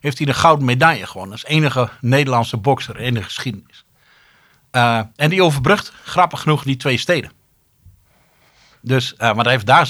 heeft 0.01 0.17
hij 0.19 0.27
de 0.27 0.35
gouden 0.35 0.65
medaille 0.65 1.07
gewonnen. 1.07 1.33
Als 1.33 1.45
enige 1.45 1.89
Nederlandse 2.01 2.57
bokser 2.57 3.01
in 3.01 3.15
de 3.15 3.23
geschiedenis. 3.23 3.85
Uh, 4.73 5.01
en 5.17 5.31
die 5.31 5.43
overbrugt, 5.43 5.93
grappig 6.05 6.41
genoeg, 6.41 6.63
die 6.63 6.77
twee 6.77 6.97
steden. 6.97 7.33
Dus, 8.81 9.13
uh, 9.13 9.19
maar 9.19 9.45
hij 9.45 9.53
heeft 9.53 9.67
daar 9.67 9.87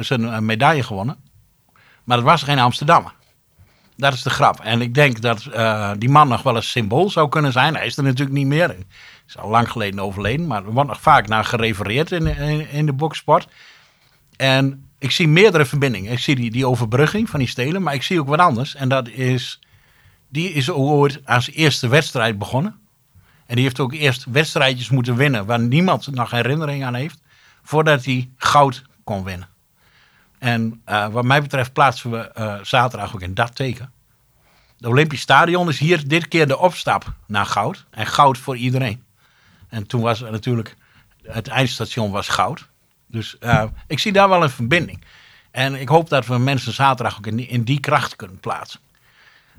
zijn 0.00 0.44
medaille 0.44 0.82
gewonnen. 0.82 1.16
Maar 2.04 2.16
dat 2.16 2.26
was 2.26 2.42
geen 2.42 2.58
Amsterdammer. 2.58 3.14
Dat 3.96 4.12
is 4.12 4.22
de 4.22 4.30
grap. 4.30 4.60
En 4.60 4.80
ik 4.80 4.94
denk 4.94 5.20
dat 5.20 5.44
uh, 5.54 5.90
die 5.98 6.08
man 6.08 6.28
nog 6.28 6.42
wel 6.42 6.56
een 6.56 6.62
symbool 6.62 7.10
zou 7.10 7.28
kunnen 7.28 7.52
zijn. 7.52 7.76
Hij 7.76 7.86
is 7.86 7.96
er 7.96 8.02
natuurlijk 8.02 8.36
niet 8.36 8.46
meer. 8.46 8.68
Hij 8.68 8.84
is 9.26 9.38
al 9.38 9.48
lang 9.50 9.70
geleden 9.70 10.00
overleden. 10.00 10.46
Maar 10.46 10.64
er 10.64 10.72
wordt 10.72 10.88
nog 10.88 11.00
vaak 11.00 11.28
naar 11.28 11.44
gerefereerd 11.44 12.12
in, 12.12 12.26
in, 12.26 12.68
in 12.68 12.86
de 12.86 12.92
boksport. 12.92 13.48
En 14.36 14.88
ik 14.98 15.10
zie 15.10 15.28
meerdere 15.28 15.64
verbindingen. 15.64 16.12
Ik 16.12 16.18
zie 16.18 16.36
die, 16.36 16.50
die 16.50 16.66
overbrugging 16.66 17.30
van 17.30 17.38
die 17.38 17.48
stelen. 17.48 17.82
Maar 17.82 17.94
ik 17.94 18.02
zie 18.02 18.20
ook 18.20 18.28
wat 18.28 18.38
anders. 18.38 18.74
En 18.74 18.88
dat 18.88 19.08
is... 19.08 19.58
Die 20.28 20.52
is 20.52 20.70
ooit 20.70 21.20
als 21.24 21.50
eerste 21.50 21.88
wedstrijd 21.88 22.38
begonnen. 22.38 22.78
En 23.46 23.54
die 23.54 23.64
heeft 23.64 23.80
ook 23.80 23.92
eerst 23.92 24.24
wedstrijdjes 24.24 24.90
moeten 24.90 25.16
winnen... 25.16 25.46
waar 25.46 25.60
niemand 25.60 26.06
nog 26.10 26.30
herinnering 26.30 26.84
aan 26.84 26.94
heeft... 26.94 27.20
voordat 27.62 28.04
hij 28.04 28.30
goud 28.36 28.82
kon 29.04 29.24
winnen. 29.24 29.48
En 30.44 30.82
uh, 30.88 31.08
wat 31.08 31.24
mij 31.24 31.42
betreft 31.42 31.72
plaatsen 31.72 32.10
we 32.10 32.32
uh, 32.38 32.54
zaterdag 32.62 33.14
ook 33.14 33.22
in 33.22 33.34
dat 33.34 33.54
teken. 33.54 33.92
Het 34.76 34.86
Olympisch 34.86 35.20
Stadion 35.20 35.68
is 35.68 35.78
hier 35.78 36.08
dit 36.08 36.28
keer 36.28 36.48
de 36.48 36.58
opstap 36.58 37.12
naar 37.26 37.46
goud. 37.46 37.84
En 37.90 38.06
goud 38.06 38.38
voor 38.38 38.56
iedereen. 38.56 39.04
En 39.68 39.86
toen 39.86 40.00
was 40.00 40.20
natuurlijk, 40.20 40.76
het 41.22 41.48
eindstation 41.48 42.10
was 42.10 42.28
goud. 42.28 42.68
Dus 43.06 43.36
uh, 43.40 43.64
ik 43.86 43.98
zie 43.98 44.12
daar 44.12 44.28
wel 44.28 44.42
een 44.42 44.50
verbinding. 44.50 45.04
En 45.50 45.74
ik 45.74 45.88
hoop 45.88 46.08
dat 46.08 46.26
we 46.26 46.38
mensen 46.38 46.72
zaterdag 46.72 47.16
ook 47.16 47.26
in 47.26 47.36
die, 47.36 47.46
in 47.46 47.62
die 47.62 47.80
kracht 47.80 48.16
kunnen 48.16 48.40
plaatsen. 48.40 48.80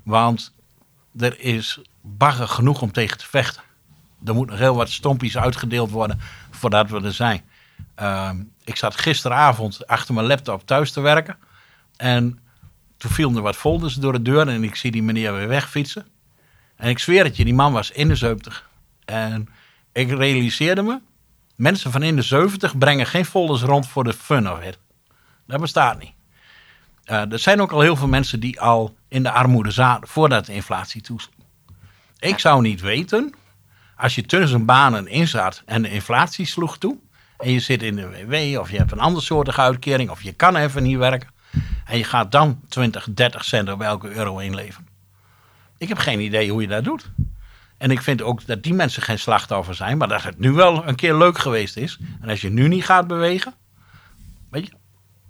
Want 0.02 0.52
er 1.18 1.40
is 1.40 1.80
bagger 2.00 2.48
genoeg 2.48 2.82
om 2.82 2.92
tegen 2.92 3.18
te 3.18 3.26
vechten. 3.26 3.62
Er 4.24 4.34
moet 4.34 4.50
nog 4.50 4.58
heel 4.58 4.76
wat 4.76 4.90
stompies 4.90 5.36
uitgedeeld 5.36 5.90
worden 5.90 6.20
voordat 6.50 6.90
we 6.90 7.02
er 7.02 7.12
zijn. 7.12 7.42
Uh, 8.00 8.30
ik 8.64 8.76
zat 8.76 9.00
gisteravond 9.00 9.86
achter 9.86 10.14
mijn 10.14 10.26
laptop 10.26 10.66
thuis 10.66 10.92
te 10.92 11.00
werken. 11.00 11.36
En 11.96 12.38
toen 12.96 13.10
viel 13.10 13.36
er 13.36 13.42
wat 13.42 13.56
folders 13.56 13.94
door 13.94 14.12
de 14.12 14.22
deur 14.22 14.48
en 14.48 14.64
ik 14.64 14.76
zie 14.76 14.90
die 14.90 15.02
meneer 15.02 15.32
weer 15.34 15.48
wegfietsen. 15.48 16.06
En 16.76 16.88
ik 16.88 16.98
zweer 16.98 17.24
het 17.24 17.36
je, 17.36 17.44
die 17.44 17.54
man 17.54 17.72
was 17.72 17.90
in 17.90 18.08
de 18.08 18.14
70. 18.14 18.68
En 19.04 19.48
ik 19.92 20.10
realiseerde 20.10 20.82
me, 20.82 21.00
mensen 21.54 21.90
van 21.90 22.02
in 22.02 22.16
de 22.16 22.22
70 22.22 22.78
brengen 22.78 23.06
geen 23.06 23.24
folders 23.24 23.62
rond 23.62 23.88
voor 23.88 24.04
de 24.04 24.12
fun 24.12 24.50
of 24.50 24.62
it. 24.62 24.78
Dat 25.46 25.60
bestaat 25.60 25.98
niet. 25.98 26.12
Uh, 27.10 27.32
er 27.32 27.38
zijn 27.38 27.60
ook 27.60 27.72
al 27.72 27.80
heel 27.80 27.96
veel 27.96 28.08
mensen 28.08 28.40
die 28.40 28.60
al 28.60 28.96
in 29.08 29.22
de 29.22 29.30
armoede 29.30 29.70
zaten 29.70 30.08
voordat 30.08 30.46
de 30.46 30.52
inflatie 30.52 31.00
toesloeg. 31.00 31.34
Ik 32.18 32.38
zou 32.38 32.62
niet 32.62 32.80
weten, 32.80 33.34
als 33.96 34.14
je 34.14 34.22
tussen 34.22 34.64
banen 34.64 35.06
in 35.06 35.28
zat 35.28 35.62
en 35.66 35.82
de 35.82 35.90
inflatie 35.90 36.46
sloeg 36.46 36.78
toe, 36.78 36.98
en 37.38 37.50
je 37.50 37.60
zit 37.60 37.82
in 37.82 37.96
de 37.96 38.26
WW 38.26 38.60
of 38.60 38.70
je 38.70 38.76
hebt 38.76 38.92
een 38.92 39.00
andere 39.00 39.24
soortige 39.24 39.60
uitkering 39.60 40.10
of 40.10 40.22
je 40.22 40.32
kan 40.32 40.56
even 40.56 40.82
niet 40.82 40.96
werken. 40.96 41.28
En 41.84 41.98
je 41.98 42.04
gaat 42.04 42.32
dan 42.32 42.60
20, 42.68 43.08
30 43.14 43.44
cent 43.44 43.72
op 43.72 43.80
elke 43.80 44.10
euro 44.10 44.38
inleveren. 44.38 44.88
Ik 45.78 45.88
heb 45.88 45.98
geen 45.98 46.20
idee 46.20 46.50
hoe 46.50 46.60
je 46.60 46.68
dat 46.68 46.84
doet. 46.84 47.10
En 47.78 47.90
ik 47.90 48.02
vind 48.02 48.22
ook 48.22 48.46
dat 48.46 48.62
die 48.62 48.74
mensen 48.74 49.02
geen 49.02 49.18
slachtoffer 49.18 49.74
zijn, 49.74 49.98
maar 49.98 50.08
dat 50.08 50.22
het 50.22 50.38
nu 50.38 50.52
wel 50.52 50.88
een 50.88 50.94
keer 50.94 51.16
leuk 51.16 51.38
geweest 51.38 51.76
is. 51.76 51.98
En 52.20 52.28
als 52.28 52.40
je 52.40 52.50
nu 52.50 52.68
niet 52.68 52.84
gaat 52.84 53.06
bewegen, 53.06 53.54
weet 54.50 54.66
je, 54.66 54.72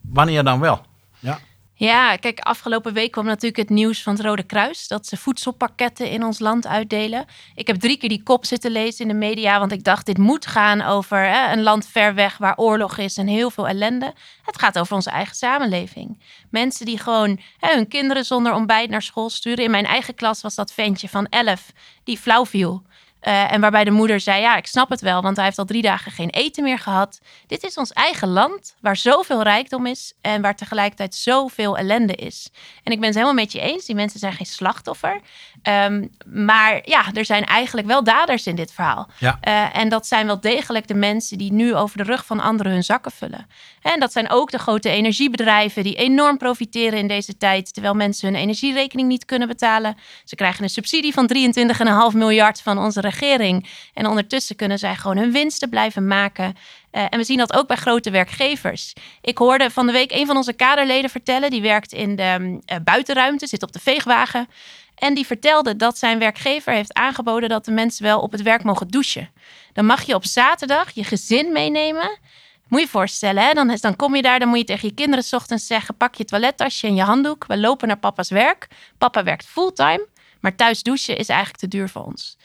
wanneer 0.00 0.44
dan 0.44 0.60
wel? 0.60 0.86
Ja. 1.18 1.38
Ja, 1.78 2.16
kijk, 2.16 2.40
afgelopen 2.40 2.92
week 2.92 3.12
kwam 3.12 3.24
natuurlijk 3.24 3.56
het 3.56 3.68
nieuws 3.68 4.02
van 4.02 4.12
het 4.14 4.24
Rode 4.24 4.42
Kruis 4.42 4.88
dat 4.88 5.06
ze 5.06 5.16
voedselpakketten 5.16 6.10
in 6.10 6.24
ons 6.24 6.38
land 6.38 6.66
uitdelen. 6.66 7.24
Ik 7.54 7.66
heb 7.66 7.76
drie 7.76 7.96
keer 7.96 8.08
die 8.08 8.22
kop 8.22 8.44
zitten 8.44 8.70
lezen 8.70 9.00
in 9.00 9.08
de 9.08 9.26
media, 9.26 9.58
want 9.58 9.72
ik 9.72 9.84
dacht 9.84 10.06
dit 10.06 10.18
moet 10.18 10.46
gaan 10.46 10.82
over 10.82 11.18
hè, 11.18 11.52
een 11.52 11.62
land 11.62 11.86
ver 11.86 12.14
weg 12.14 12.38
waar 12.38 12.56
oorlog 12.56 12.98
is 12.98 13.16
en 13.16 13.26
heel 13.26 13.50
veel 13.50 13.68
ellende. 13.68 14.14
Het 14.42 14.58
gaat 14.58 14.78
over 14.78 14.94
onze 14.94 15.10
eigen 15.10 15.36
samenleving. 15.36 16.22
Mensen 16.50 16.86
die 16.86 16.98
gewoon 16.98 17.40
hè, 17.58 17.74
hun 17.74 17.88
kinderen 17.88 18.24
zonder 18.24 18.52
ontbijt 18.52 18.90
naar 18.90 19.02
school 19.02 19.30
sturen. 19.30 19.64
In 19.64 19.70
mijn 19.70 19.86
eigen 19.86 20.14
klas 20.14 20.42
was 20.42 20.54
dat 20.54 20.72
ventje 20.72 21.08
van 21.08 21.26
11 21.26 21.72
die 22.04 22.18
flauw 22.18 22.46
viel. 22.46 22.82
Uh, 23.26 23.52
en 23.52 23.60
waarbij 23.60 23.84
de 23.84 23.90
moeder 23.90 24.20
zei: 24.20 24.40
Ja, 24.40 24.56
ik 24.56 24.66
snap 24.66 24.90
het 24.90 25.00
wel, 25.00 25.22
want 25.22 25.36
hij 25.36 25.44
heeft 25.44 25.58
al 25.58 25.64
drie 25.64 25.82
dagen 25.82 26.12
geen 26.12 26.30
eten 26.30 26.62
meer 26.62 26.78
gehad. 26.78 27.20
Dit 27.46 27.64
is 27.64 27.76
ons 27.76 27.92
eigen 27.92 28.28
land, 28.28 28.74
waar 28.80 28.96
zoveel 28.96 29.42
rijkdom 29.42 29.86
is 29.86 30.12
en 30.20 30.42
waar 30.42 30.56
tegelijkertijd 30.56 31.14
zoveel 31.14 31.76
ellende 31.78 32.14
is. 32.14 32.50
En 32.82 32.92
ik 32.92 32.98
ben 32.98 33.08
het 33.08 33.14
helemaal 33.14 33.42
met 33.42 33.52
je 33.52 33.60
eens: 33.60 33.84
die 33.84 33.94
mensen 33.94 34.20
zijn 34.20 34.32
geen 34.32 34.46
slachtoffer. 34.46 35.20
Um, 35.62 36.10
maar 36.26 36.80
ja, 36.84 37.04
er 37.12 37.24
zijn 37.24 37.44
eigenlijk 37.44 37.86
wel 37.86 38.04
daders 38.04 38.46
in 38.46 38.56
dit 38.56 38.72
verhaal. 38.72 39.08
Ja. 39.18 39.38
Uh, 39.42 39.76
en 39.76 39.88
dat 39.88 40.06
zijn 40.06 40.26
wel 40.26 40.40
degelijk 40.40 40.88
de 40.88 40.94
mensen 40.94 41.38
die 41.38 41.52
nu 41.52 41.74
over 41.74 41.96
de 41.96 42.04
rug 42.04 42.26
van 42.26 42.40
anderen 42.40 42.72
hun 42.72 42.84
zakken 42.84 43.12
vullen. 43.12 43.46
En 43.86 44.00
dat 44.00 44.12
zijn 44.12 44.30
ook 44.30 44.50
de 44.50 44.58
grote 44.58 44.88
energiebedrijven 44.88 45.82
die 45.82 45.94
enorm 45.94 46.36
profiteren 46.38 46.98
in 46.98 47.08
deze 47.08 47.36
tijd, 47.36 47.72
terwijl 47.72 47.94
mensen 47.94 48.28
hun 48.28 48.40
energierekening 48.40 49.08
niet 49.08 49.24
kunnen 49.24 49.48
betalen. 49.48 49.96
Ze 50.24 50.34
krijgen 50.34 50.62
een 50.62 50.70
subsidie 50.70 51.12
van 51.12 51.30
23,5 52.12 52.16
miljard 52.16 52.60
van 52.60 52.78
onze 52.78 53.00
regering. 53.00 53.68
En 53.94 54.06
ondertussen 54.06 54.56
kunnen 54.56 54.78
zij 54.78 54.96
gewoon 54.96 55.16
hun 55.16 55.32
winsten 55.32 55.68
blijven 55.68 56.06
maken. 56.06 56.54
Uh, 56.92 57.02
en 57.10 57.18
we 57.18 57.24
zien 57.24 57.38
dat 57.38 57.52
ook 57.52 57.66
bij 57.66 57.76
grote 57.76 58.10
werkgevers. 58.10 58.92
Ik 59.20 59.38
hoorde 59.38 59.70
van 59.70 59.86
de 59.86 59.92
week 59.92 60.12
een 60.12 60.26
van 60.26 60.36
onze 60.36 60.52
kaderleden 60.52 61.10
vertellen, 61.10 61.50
die 61.50 61.62
werkt 61.62 61.92
in 61.92 62.16
de 62.16 62.60
uh, 62.72 62.76
buitenruimte, 62.84 63.46
zit 63.46 63.62
op 63.62 63.72
de 63.72 63.80
veegwagen. 63.80 64.48
En 64.94 65.14
die 65.14 65.26
vertelde 65.26 65.76
dat 65.76 65.98
zijn 65.98 66.18
werkgever 66.18 66.72
heeft 66.72 66.94
aangeboden 66.94 67.48
dat 67.48 67.64
de 67.64 67.72
mensen 67.72 68.02
wel 68.04 68.20
op 68.20 68.32
het 68.32 68.42
werk 68.42 68.64
mogen 68.64 68.88
douchen. 68.88 69.30
Dan 69.72 69.86
mag 69.86 70.02
je 70.02 70.14
op 70.14 70.24
zaterdag 70.24 70.90
je 70.90 71.04
gezin 71.04 71.52
meenemen. 71.52 72.18
Moet 72.68 72.78
je 72.78 72.84
je 72.84 72.90
voorstellen, 72.90 73.42
hè? 73.42 73.52
Dan, 73.52 73.76
dan 73.80 73.96
kom 73.96 74.16
je 74.16 74.22
daar, 74.22 74.38
dan 74.38 74.48
moet 74.48 74.58
je 74.58 74.64
tegen 74.64 74.88
je 74.88 74.94
kinderen 74.94 75.24
s 75.24 75.32
ochtends 75.32 75.66
zeggen: 75.66 75.96
pak 75.96 76.14
je 76.14 76.24
toilettasje 76.24 76.86
en 76.86 76.94
je 76.94 77.02
handdoek. 77.02 77.46
We 77.46 77.58
lopen 77.58 77.88
naar 77.88 77.98
papa's 77.98 78.30
werk. 78.30 78.68
Papa 78.98 79.22
werkt 79.22 79.46
fulltime, 79.46 80.06
maar 80.40 80.56
thuis 80.56 80.82
douchen 80.82 81.16
is 81.16 81.28
eigenlijk 81.28 81.58
te 81.58 81.68
duur 81.68 81.88
voor 81.88 82.04
ons. 82.04 82.36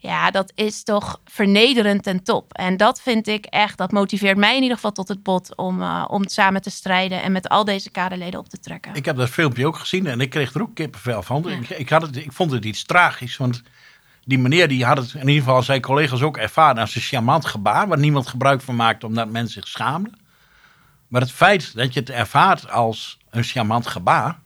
Ja, 0.00 0.30
dat 0.30 0.52
is 0.54 0.82
toch 0.82 1.20
vernederend 1.24 2.02
ten 2.02 2.22
top. 2.22 2.52
En 2.52 2.76
dat 2.76 3.00
vind 3.00 3.26
ik 3.26 3.44
echt, 3.44 3.78
dat 3.78 3.92
motiveert 3.92 4.36
mij 4.36 4.56
in 4.56 4.62
ieder 4.62 4.76
geval 4.76 4.92
tot 4.92 5.08
het 5.08 5.22
bot 5.22 5.56
om, 5.56 5.80
uh, 5.82 6.04
om 6.08 6.28
samen 6.28 6.62
te 6.62 6.70
strijden 6.70 7.22
en 7.22 7.32
met 7.32 7.48
al 7.48 7.64
deze 7.64 7.90
kaderleden 7.90 8.40
op 8.40 8.48
te 8.48 8.58
trekken. 8.58 8.94
Ik 8.94 9.04
heb 9.04 9.16
dat 9.16 9.28
filmpje 9.28 9.66
ook 9.66 9.76
gezien 9.76 10.06
en 10.06 10.20
ik 10.20 10.30
kreeg 10.30 10.54
er 10.54 10.62
ook 10.62 10.74
kippenvel 10.74 11.22
van. 11.22 11.44
Ja. 11.46 11.56
Ik, 11.56 11.68
ik, 11.68 11.88
had 11.88 12.02
het, 12.02 12.16
ik 12.16 12.32
vond 12.32 12.50
het 12.50 12.64
iets 12.64 12.84
tragisch, 12.84 13.36
want 13.36 13.62
die 14.28 14.38
meneer 14.38 14.68
die 14.68 14.84
had 14.84 14.96
het 14.96 15.14
in 15.14 15.28
ieder 15.28 15.42
geval 15.42 15.62
zijn 15.62 15.80
collega's 15.80 16.22
ook 16.22 16.36
ervaren 16.36 16.78
als 16.78 16.94
een 16.94 17.00
charmant 17.00 17.44
gebaar, 17.44 17.88
waar 17.88 17.98
niemand 17.98 18.26
gebruik 18.26 18.60
van 18.60 18.76
maakte 18.76 19.06
omdat 19.06 19.30
mensen 19.30 19.62
zich 19.62 19.68
schaamden. 19.68 20.18
Maar 21.08 21.20
het 21.20 21.32
feit 21.32 21.74
dat 21.74 21.94
je 21.94 22.00
het 22.00 22.10
ervaart 22.10 22.70
als 22.70 23.18
een 23.30 23.42
charmant 23.42 23.86
gebaar, 23.86 24.38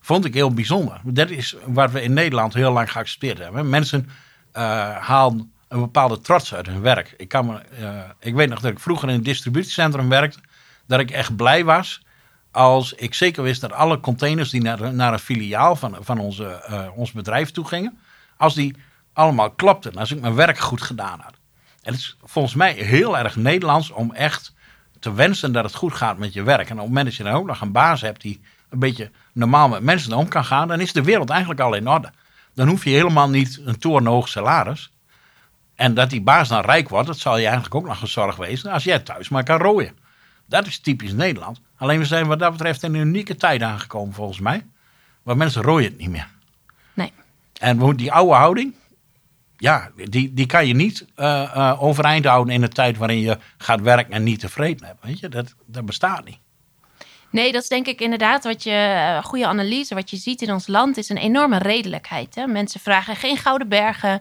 vond 0.00 0.24
ik 0.24 0.34
heel 0.34 0.54
bijzonder. 0.54 1.00
Dat 1.04 1.30
is 1.30 1.56
wat 1.66 1.90
we 1.90 2.02
in 2.02 2.12
Nederland 2.12 2.54
heel 2.54 2.72
lang 2.72 2.92
geaccepteerd 2.92 3.38
hebben. 3.38 3.68
Mensen 3.68 4.08
uh, 4.56 4.62
haalden 4.96 5.52
een 5.68 5.80
bepaalde 5.80 6.20
trots 6.20 6.54
uit 6.54 6.66
hun 6.66 6.80
werk. 6.80 7.14
Ik, 7.16 7.28
kan 7.28 7.46
me, 7.46 7.60
uh, 7.80 8.00
ik 8.20 8.34
weet 8.34 8.48
nog 8.48 8.60
dat 8.60 8.70
ik 8.70 8.80
vroeger 8.80 9.08
in 9.08 9.14
een 9.14 9.22
distributiecentrum 9.22 10.08
werkte, 10.08 10.38
dat 10.86 11.00
ik 11.00 11.10
echt 11.10 11.36
blij 11.36 11.64
was 11.64 12.02
als 12.50 12.92
ik 12.92 13.14
zeker 13.14 13.42
wist 13.42 13.60
dat 13.60 13.72
alle 13.72 14.00
containers 14.00 14.50
die 14.50 14.62
naar, 14.62 14.94
naar 14.94 15.12
een 15.12 15.18
filiaal 15.18 15.76
van, 15.76 15.96
van 16.00 16.18
onze, 16.18 16.66
uh, 16.70 16.98
ons 16.98 17.12
bedrijf 17.12 17.50
toe 17.50 17.66
gingen, 17.66 17.98
als 18.36 18.54
die 18.54 18.76
allemaal 19.12 19.50
klopten, 19.50 19.96
als 19.96 20.10
ik 20.10 20.20
mijn 20.20 20.34
werk 20.34 20.58
goed 20.58 20.82
gedaan 20.82 21.20
had. 21.20 21.34
En 21.82 21.92
het 21.92 22.00
is 22.00 22.16
volgens 22.22 22.54
mij 22.54 22.72
heel 22.72 23.18
erg 23.18 23.36
Nederlands 23.36 23.90
om 23.90 24.12
echt 24.12 24.54
te 25.00 25.12
wensen 25.12 25.52
dat 25.52 25.64
het 25.64 25.74
goed 25.74 25.94
gaat 25.94 26.18
met 26.18 26.32
je 26.32 26.42
werk. 26.42 26.66
En 26.70 26.74
op 26.74 26.78
het 26.78 26.88
moment 26.88 27.06
dat 27.06 27.14
je 27.14 27.22
dan 27.22 27.32
ook 27.32 27.46
nog 27.46 27.60
een 27.60 27.72
baas 27.72 28.00
hebt 28.00 28.20
die 28.20 28.40
een 28.70 28.78
beetje 28.78 29.10
normaal 29.32 29.68
met 29.68 29.82
mensen 29.82 30.12
om 30.12 30.28
kan 30.28 30.44
gaan, 30.44 30.68
dan 30.68 30.80
is 30.80 30.92
de 30.92 31.02
wereld 31.02 31.30
eigenlijk 31.30 31.60
al 31.60 31.74
in 31.74 31.88
orde. 31.88 32.12
Dan 32.54 32.68
hoef 32.68 32.84
je 32.84 32.90
helemaal 32.90 33.28
niet 33.28 33.60
een 33.64 33.78
torenhoog 33.78 34.28
salaris. 34.28 34.90
En 35.74 35.94
dat 35.94 36.10
die 36.10 36.20
baas 36.20 36.48
dan 36.48 36.60
rijk 36.60 36.88
wordt, 36.88 37.06
dat 37.06 37.18
zal 37.18 37.36
je 37.36 37.44
eigenlijk 37.44 37.74
ook 37.74 37.86
nog 37.86 38.00
een 38.00 38.08
zorg 38.08 38.36
wezen 38.36 38.70
als 38.70 38.84
jij 38.84 38.98
thuis 38.98 39.28
maar 39.28 39.44
kan 39.44 39.58
rooien. 39.58 39.98
Dat 40.46 40.66
is 40.66 40.78
typisch 40.78 41.12
Nederland. 41.12 41.60
Alleen 41.76 41.98
we 41.98 42.04
zijn 42.04 42.26
wat 42.26 42.38
dat 42.38 42.52
betreft 42.52 42.82
in 42.82 42.94
een 42.94 43.06
unieke 43.06 43.36
tijd 43.36 43.62
aangekomen 43.62 44.14
volgens 44.14 44.40
mij. 44.40 44.66
Waar 45.22 45.36
mensen 45.36 45.62
rooien 45.62 45.90
het 45.90 45.98
niet 45.98 46.10
meer. 46.10 46.28
Nee. 46.94 47.12
En 47.60 47.96
die 47.96 48.12
oude 48.12 48.34
houding, 48.34 48.74
ja, 49.62 49.90
die, 49.94 50.32
die 50.34 50.46
kan 50.46 50.66
je 50.66 50.74
niet 50.74 51.06
uh, 51.16 51.26
uh, 51.56 51.82
overeind 51.82 52.24
houden 52.24 52.54
in 52.54 52.62
een 52.62 52.68
tijd 52.68 52.96
waarin 52.96 53.20
je 53.20 53.38
gaat 53.56 53.80
werken 53.80 54.12
en 54.12 54.22
niet 54.22 54.40
tevreden 54.40 54.86
hebt. 54.86 55.04
Weet 55.04 55.18
je, 55.18 55.28
dat, 55.28 55.54
dat 55.66 55.84
bestaat 55.84 56.24
niet. 56.24 56.38
Nee, 57.30 57.52
dat 57.52 57.62
is 57.62 57.68
denk 57.68 57.86
ik 57.86 58.00
inderdaad 58.00 58.44
wat 58.44 58.62
je, 58.62 58.70
uh, 58.70 59.24
goede 59.24 59.46
analyse, 59.46 59.94
wat 59.94 60.10
je 60.10 60.16
ziet 60.16 60.42
in 60.42 60.52
ons 60.52 60.66
land, 60.66 60.96
is 60.96 61.08
een 61.08 61.16
enorme 61.16 61.58
redelijkheid. 61.58 62.34
Hè? 62.34 62.46
Mensen 62.46 62.80
vragen 62.80 63.16
geen 63.16 63.36
gouden 63.36 63.68
bergen, 63.68 64.20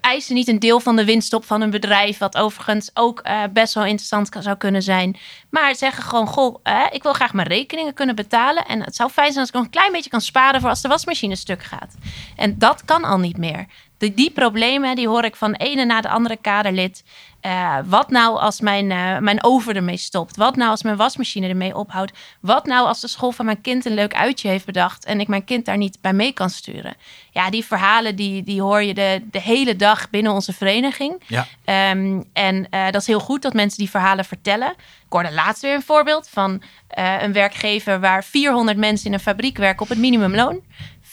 eisen 0.00 0.34
niet 0.34 0.48
een 0.48 0.58
deel 0.58 0.80
van 0.80 0.96
de 0.96 1.04
winst 1.04 1.32
op 1.32 1.44
van 1.44 1.60
een 1.60 1.70
bedrijf, 1.70 2.18
wat 2.18 2.36
overigens 2.36 2.90
ook 2.94 3.22
best 3.52 3.74
wel 3.74 3.84
interessant 3.84 4.28
zou 4.38 4.56
kunnen 4.56 4.82
zijn. 4.82 5.16
Maar 5.50 5.76
zeggen 5.76 6.02
gewoon, 6.02 6.26
goh, 6.26 6.56
ik 6.90 7.02
wil 7.02 7.12
graag 7.12 7.32
mijn 7.32 7.48
rekeningen 7.48 7.94
kunnen 7.94 8.14
betalen. 8.14 8.66
En 8.66 8.82
het 8.82 8.96
zou 8.96 9.10
fijn 9.10 9.28
zijn 9.28 9.38
als 9.38 9.48
ik 9.48 9.54
nog 9.54 9.64
een 9.64 9.70
klein 9.70 9.92
beetje 9.92 10.10
kan 10.10 10.20
sparen 10.20 10.60
voor 10.60 10.68
als 10.68 10.82
de 10.82 10.88
wasmachine 10.88 11.36
stuk 11.36 11.62
gaat. 11.62 11.94
En 12.36 12.58
dat 12.58 12.84
kan 12.84 13.04
al 13.04 13.18
niet 13.18 13.36
meer. 13.36 13.66
Die, 13.98 14.14
die 14.14 14.30
problemen 14.30 14.96
die 14.96 15.08
hoor 15.08 15.24
ik 15.24 15.36
van 15.36 15.52
de 15.52 15.58
ene 15.58 15.84
na 15.84 16.00
de 16.00 16.08
andere 16.08 16.36
kaderlid. 16.36 17.04
Uh, 17.46 17.78
wat 17.84 18.10
nou 18.10 18.38
als 18.38 18.60
mijn, 18.60 18.90
uh, 18.90 19.18
mijn 19.18 19.44
oven 19.44 19.74
ermee 19.74 19.96
stopt? 19.96 20.36
Wat 20.36 20.56
nou 20.56 20.70
als 20.70 20.82
mijn 20.82 20.96
wasmachine 20.96 21.48
ermee 21.48 21.76
ophoudt? 21.76 22.12
Wat 22.40 22.66
nou 22.66 22.86
als 22.86 23.00
de 23.00 23.08
school 23.08 23.32
van 23.32 23.44
mijn 23.44 23.60
kind 23.60 23.84
een 23.84 23.94
leuk 23.94 24.14
uitje 24.14 24.48
heeft 24.48 24.64
bedacht 24.64 25.04
en 25.04 25.20
ik 25.20 25.28
mijn 25.28 25.44
kind 25.44 25.64
daar 25.64 25.76
niet 25.76 25.98
bij 26.00 26.12
mee 26.12 26.32
kan 26.32 26.50
sturen? 26.50 26.94
Ja, 27.30 27.50
die 27.50 27.64
verhalen 27.64 28.16
die, 28.16 28.42
die 28.42 28.62
hoor 28.62 28.82
je 28.82 28.94
de, 28.94 29.22
de 29.30 29.40
hele 29.40 29.76
dag 29.76 30.10
binnen 30.10 30.32
onze 30.32 30.52
vereniging. 30.52 31.22
Ja. 31.26 31.46
Um, 31.90 32.24
en 32.32 32.66
uh, 32.70 32.84
dat 32.84 33.00
is 33.00 33.06
heel 33.06 33.20
goed 33.20 33.42
dat 33.42 33.52
mensen 33.52 33.78
die 33.78 33.90
verhalen 33.90 34.24
vertellen. 34.24 34.70
Ik 34.70 35.20
hoorde 35.20 35.32
laatst 35.32 35.62
weer 35.62 35.74
een 35.74 35.82
voorbeeld 35.82 36.28
van 36.28 36.62
een 36.88 37.32
werkgever 37.32 38.00
waar 38.00 38.24
400 38.24 38.76
mensen 38.76 39.06
in 39.06 39.12
een 39.12 39.20
fabriek 39.20 39.56
werken 39.56 39.82
op 39.82 39.88
het 39.88 39.98
minimumloon. 39.98 40.60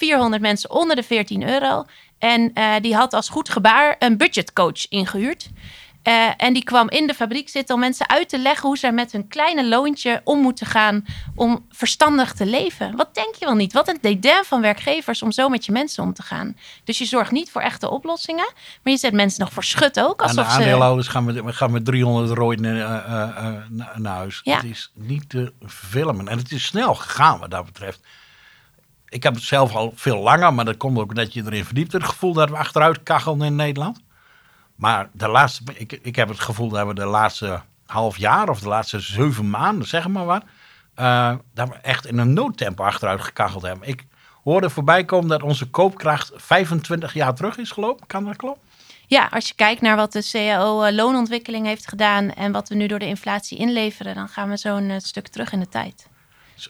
400 0.01 0.41
mensen 0.41 0.71
onder 0.71 0.95
de 0.95 1.03
14 1.03 1.49
euro. 1.49 1.85
En 2.19 2.51
uh, 2.53 2.73
die 2.81 2.95
had 2.95 3.13
als 3.13 3.29
goed 3.29 3.49
gebaar 3.49 3.95
een 3.99 4.17
budgetcoach 4.17 4.87
ingehuurd. 4.89 5.49
Uh, 6.03 6.29
en 6.37 6.53
die 6.53 6.63
kwam 6.63 6.89
in 6.89 7.07
de 7.07 7.13
fabriek 7.13 7.49
zitten 7.49 7.75
om 7.75 7.81
mensen 7.81 8.09
uit 8.09 8.29
te 8.29 8.39
leggen 8.39 8.67
hoe 8.67 8.77
ze 8.77 8.91
met 8.91 9.11
hun 9.11 9.27
kleine 9.27 9.67
loontje 9.67 10.21
om 10.23 10.39
moeten 10.39 10.67
gaan 10.67 11.05
om 11.35 11.65
verstandig 11.69 12.33
te 12.33 12.45
leven. 12.45 12.95
Wat 12.95 13.15
denk 13.15 13.35
je 13.35 13.45
wel 13.45 13.55
niet? 13.55 13.73
Wat 13.73 13.87
een 13.87 13.97
dédain 14.01 14.43
van 14.43 14.61
werkgevers 14.61 15.21
om 15.21 15.31
zo 15.31 15.49
met 15.49 15.65
je 15.65 15.71
mensen 15.71 16.03
om 16.03 16.13
te 16.13 16.23
gaan. 16.23 16.57
Dus 16.83 16.97
je 16.97 17.05
zorgt 17.05 17.31
niet 17.31 17.51
voor 17.51 17.61
echte 17.61 17.89
oplossingen, 17.89 18.53
maar 18.83 18.93
je 18.93 18.99
zet 18.99 19.13
mensen 19.13 19.39
nog 19.39 19.53
voor 19.53 19.63
schut 19.63 19.99
ook. 19.99 20.21
Alsof 20.21 20.45
de 20.45 20.51
aandeelhouders 20.51 21.05
ze... 21.05 21.11
gaan 21.11 21.23
met, 21.23 21.41
gaan 21.45 21.71
met 21.71 21.85
300 21.85 22.29
euro 22.29 22.51
uh, 22.51 22.59
uh, 22.59 22.87
naar 23.95 24.15
huis. 24.15 24.41
Ja. 24.43 24.55
Het 24.55 24.65
is 24.65 24.91
niet 24.93 25.29
te 25.29 25.53
filmen. 25.67 26.27
En 26.27 26.37
het 26.37 26.51
is 26.51 26.65
snel 26.65 26.95
gegaan 26.95 27.39
wat 27.39 27.51
dat 27.51 27.65
betreft 27.65 27.99
ik 29.11 29.23
heb 29.23 29.33
het 29.33 29.43
zelf 29.43 29.75
al 29.75 29.91
veel 29.95 30.17
langer, 30.17 30.53
maar 30.53 30.65
dat 30.65 30.77
komt 30.77 30.97
ook 30.97 31.15
dat 31.15 31.33
je 31.33 31.43
erin 31.45 31.65
verdiept. 31.65 31.91
Het 31.91 32.03
gevoel 32.03 32.33
dat 32.33 32.49
we 32.49 32.55
achteruit 32.55 33.03
kacheln 33.03 33.41
in 33.41 33.55
Nederland. 33.55 34.01
Maar 34.75 35.09
de 35.11 35.27
laatste, 35.27 35.63
ik, 35.73 35.99
ik 36.01 36.15
heb 36.15 36.27
het 36.27 36.39
gevoel 36.39 36.69
dat 36.69 36.87
we 36.87 36.93
de 36.93 37.05
laatste 37.05 37.61
half 37.85 38.17
jaar 38.17 38.49
of 38.49 38.59
de 38.59 38.67
laatste 38.67 38.99
zeven 38.99 39.49
maanden, 39.49 39.87
zeg 39.87 40.07
maar 40.07 40.25
wat, 40.25 40.43
uh, 40.99 41.33
dat 41.53 41.69
we 41.69 41.75
echt 41.75 42.05
in 42.05 42.17
een 42.17 42.33
noodtempo 42.33 42.83
achteruit 42.83 43.21
gekacheld 43.21 43.61
hebben. 43.61 43.87
Ik 43.87 44.05
hoorde 44.43 44.69
voorbij 44.69 45.05
komen 45.05 45.29
dat 45.29 45.43
onze 45.43 45.69
koopkracht 45.69 46.31
25 46.35 47.13
jaar 47.13 47.35
terug 47.35 47.57
is 47.57 47.71
gelopen. 47.71 48.07
Kan 48.07 48.25
dat 48.25 48.35
kloppen? 48.35 48.63
Ja, 49.07 49.27
als 49.31 49.47
je 49.47 49.53
kijkt 49.53 49.81
naar 49.81 49.95
wat 49.95 50.11
de 50.11 50.27
CAO 50.31 50.91
loonontwikkeling 50.91 51.65
heeft 51.65 51.87
gedaan 51.87 52.33
en 52.33 52.51
wat 52.51 52.69
we 52.69 52.75
nu 52.75 52.87
door 52.87 52.99
de 52.99 53.05
inflatie 53.05 53.57
inleveren, 53.57 54.15
dan 54.15 54.27
gaan 54.27 54.49
we 54.49 54.57
zo'n 54.57 54.89
uh, 54.89 54.97
stuk 54.97 55.27
terug 55.27 55.51
in 55.51 55.59
de 55.59 55.69
tijd. 55.69 56.09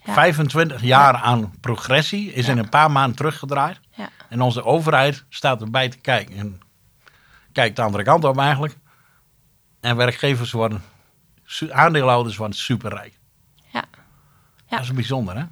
Ja. 0.03 0.13
25 0.13 0.81
jaar 0.81 1.13
ja. 1.13 1.21
aan 1.21 1.53
progressie 1.62 2.33
is 2.33 2.45
ja. 2.45 2.51
in 2.51 2.57
een 2.57 2.69
paar 2.69 2.91
maanden 2.91 3.15
teruggedraaid. 3.15 3.79
En 4.29 4.41
onze 4.41 4.63
overheid 4.63 5.25
staat 5.29 5.62
erbij 5.62 5.89
te 5.89 5.98
kijken. 5.98 6.38
En 6.38 6.62
kijkt 7.51 7.75
de 7.75 7.81
andere 7.81 8.03
kant 8.03 8.24
op 8.24 8.38
eigenlijk. 8.38 8.77
En 9.79 9.95
werkgevers 9.95 10.51
worden, 10.51 10.83
aandeelhouders 11.69 12.38
worden 12.38 12.57
superrijk. 12.57 13.19
Ja. 13.71 13.83
Dat 14.69 14.79
is 14.79 14.93
bijzonder, 14.93 15.36
hè? 15.36 15.43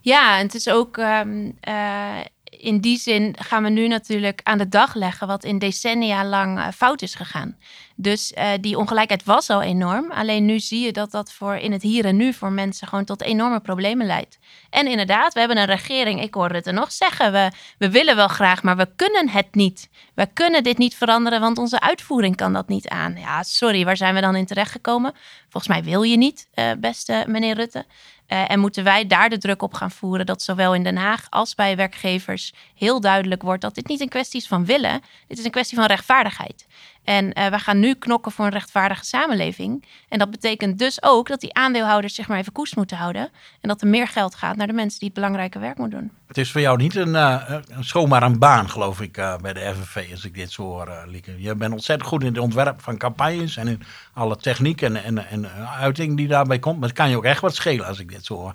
Ja, 0.00 0.38
en 0.38 0.44
het 0.44 0.54
is 0.54 0.68
ook. 0.68 0.96
Um, 0.96 1.58
uh, 1.68 2.20
in 2.58 2.80
die 2.80 2.98
zin 2.98 3.36
gaan 3.38 3.62
we 3.62 3.68
nu 3.68 3.88
natuurlijk 3.88 4.40
aan 4.42 4.58
de 4.58 4.68
dag 4.68 4.94
leggen 4.94 5.26
wat 5.26 5.44
in 5.44 5.58
decennia 5.58 6.24
lang 6.24 6.58
uh, 6.58 6.68
fout 6.76 7.02
is 7.02 7.14
gegaan. 7.14 7.56
Dus 7.96 8.32
uh, 8.32 8.50
die 8.60 8.78
ongelijkheid 8.78 9.24
was 9.24 9.50
al 9.50 9.62
enorm. 9.62 10.12
Alleen 10.12 10.44
nu 10.44 10.60
zie 10.60 10.84
je 10.84 10.92
dat 10.92 11.10
dat 11.10 11.32
voor 11.32 11.56
in 11.56 11.72
het 11.72 11.82
hier 11.82 12.04
en 12.04 12.16
nu 12.16 12.32
voor 12.32 12.52
mensen 12.52 12.88
gewoon 12.88 13.04
tot 13.04 13.22
enorme 13.22 13.60
problemen 13.60 14.06
leidt. 14.06 14.38
En 14.70 14.86
inderdaad, 14.86 15.32
we 15.32 15.38
hebben 15.38 15.58
een 15.58 15.66
regering, 15.66 16.22
ik 16.22 16.34
hoor 16.34 16.50
er 16.50 16.72
nog 16.72 16.92
zeggen, 16.92 17.32
we, 17.32 17.50
we 17.78 17.90
willen 17.90 18.16
wel 18.16 18.28
graag, 18.28 18.62
maar 18.62 18.76
we 18.76 18.88
kunnen 18.96 19.28
het 19.28 19.54
niet. 19.54 19.88
We 20.14 20.28
kunnen 20.32 20.62
dit 20.62 20.78
niet 20.78 20.94
veranderen, 20.94 21.40
want 21.40 21.58
onze 21.58 21.80
uitvoering 21.80 22.36
kan 22.36 22.52
dat 22.52 22.68
niet 22.68 22.88
aan. 22.88 23.16
Ja, 23.16 23.42
sorry, 23.42 23.84
waar 23.84 23.96
zijn 23.96 24.14
we 24.14 24.20
dan 24.20 24.36
in 24.36 24.46
terechtgekomen? 24.46 25.14
Volgens 25.48 25.72
mij 25.72 25.84
wil 25.84 26.02
je 26.02 26.16
niet, 26.16 26.48
uh, 26.54 26.70
beste 26.78 27.24
meneer 27.26 27.54
Rutte. 27.54 27.84
Uh, 28.28 28.50
en 28.50 28.60
moeten 28.60 28.84
wij 28.84 29.06
daar 29.06 29.28
de 29.28 29.38
druk 29.38 29.62
op 29.62 29.74
gaan 29.74 29.90
voeren 29.90 30.26
dat 30.26 30.42
zowel 30.42 30.74
in 30.74 30.82
Den 30.82 30.96
Haag 30.96 31.26
als 31.30 31.54
bij 31.54 31.76
werkgevers 31.76 32.52
heel 32.74 33.00
duidelijk 33.00 33.42
wordt 33.42 33.62
dat 33.62 33.74
dit 33.74 33.88
niet 33.88 34.00
een 34.00 34.08
kwestie 34.08 34.40
is 34.40 34.46
van 34.46 34.64
willen, 34.64 35.00
dit 35.26 35.38
is 35.38 35.44
een 35.44 35.50
kwestie 35.50 35.76
van 35.76 35.86
rechtvaardigheid. 35.86 36.66
En 37.04 37.38
uh, 37.38 37.46
we 37.46 37.58
gaan 37.58 37.78
nu 37.78 37.94
knokken 37.94 38.32
voor 38.32 38.44
een 38.44 38.50
rechtvaardige 38.50 39.04
samenleving. 39.04 39.84
En 40.08 40.18
dat 40.18 40.30
betekent 40.30 40.78
dus 40.78 41.02
ook 41.02 41.28
dat 41.28 41.40
die 41.40 41.54
aandeelhouders 41.54 42.14
zich 42.14 42.28
maar 42.28 42.38
even 42.38 42.52
koers 42.52 42.74
moeten 42.74 42.96
houden. 42.96 43.30
En 43.60 43.68
dat 43.68 43.80
er 43.80 43.88
meer 43.88 44.08
geld 44.08 44.34
gaat 44.34 44.56
naar 44.56 44.66
de 44.66 44.72
mensen 44.72 44.98
die 44.98 45.08
het 45.08 45.16
belangrijke 45.16 45.58
werk 45.58 45.78
moeten 45.78 45.98
doen. 45.98 46.10
Het 46.26 46.38
is 46.38 46.52
voor 46.52 46.60
jou 46.60 46.76
niet 46.76 46.94
een, 46.94 47.08
uh, 47.08 47.54
zomaar 47.80 48.22
een 48.22 48.38
baan, 48.38 48.70
geloof 48.70 49.00
ik, 49.00 49.12
bij 49.12 49.52
de 49.52 49.74
FNV, 49.74 50.08
als 50.10 50.24
ik 50.24 50.34
dit 50.34 50.52
zo 50.52 50.62
hoor, 50.62 51.04
Lieke. 51.06 51.42
Je 51.42 51.54
bent 51.54 51.72
ontzettend 51.72 52.08
goed 52.08 52.20
in 52.20 52.28
het 52.28 52.38
ontwerp 52.38 52.82
van 52.82 52.96
campagnes 52.96 53.56
en 53.56 53.68
in 53.68 53.82
alle 54.16 54.36
techniek 54.36 54.82
en, 54.82 55.04
en, 55.04 55.28
en 55.28 55.50
uiting 55.78 56.16
die 56.16 56.28
daarbij 56.28 56.58
komt. 56.58 56.78
Maar 56.78 56.88
het 56.88 56.98
kan 56.98 57.10
je 57.10 57.16
ook 57.16 57.24
echt 57.24 57.40
wat 57.40 57.54
schelen, 57.54 57.86
als 57.86 57.98
ik 57.98 58.08
dit 58.08 58.24
zo 58.24 58.34
hoor. 58.34 58.54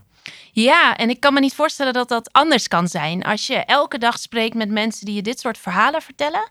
Ja, 0.52 0.98
en 0.98 1.10
ik 1.10 1.20
kan 1.20 1.34
me 1.34 1.40
niet 1.40 1.54
voorstellen 1.54 1.94
dat 1.94 2.10
dat 2.10 2.30
anders 2.32 2.68
kan 2.68 2.88
zijn. 2.88 3.24
Als 3.24 3.48
je 3.48 3.56
elke 3.56 3.98
dag 3.98 4.18
spreekt 4.18 4.56
met 4.56 4.70
mensen 4.70 5.06
die 5.06 5.16
je 5.16 5.22
dit 5.22 5.40
soort 5.40 5.58
verhalen 5.58 6.02
vertellen, 6.02 6.50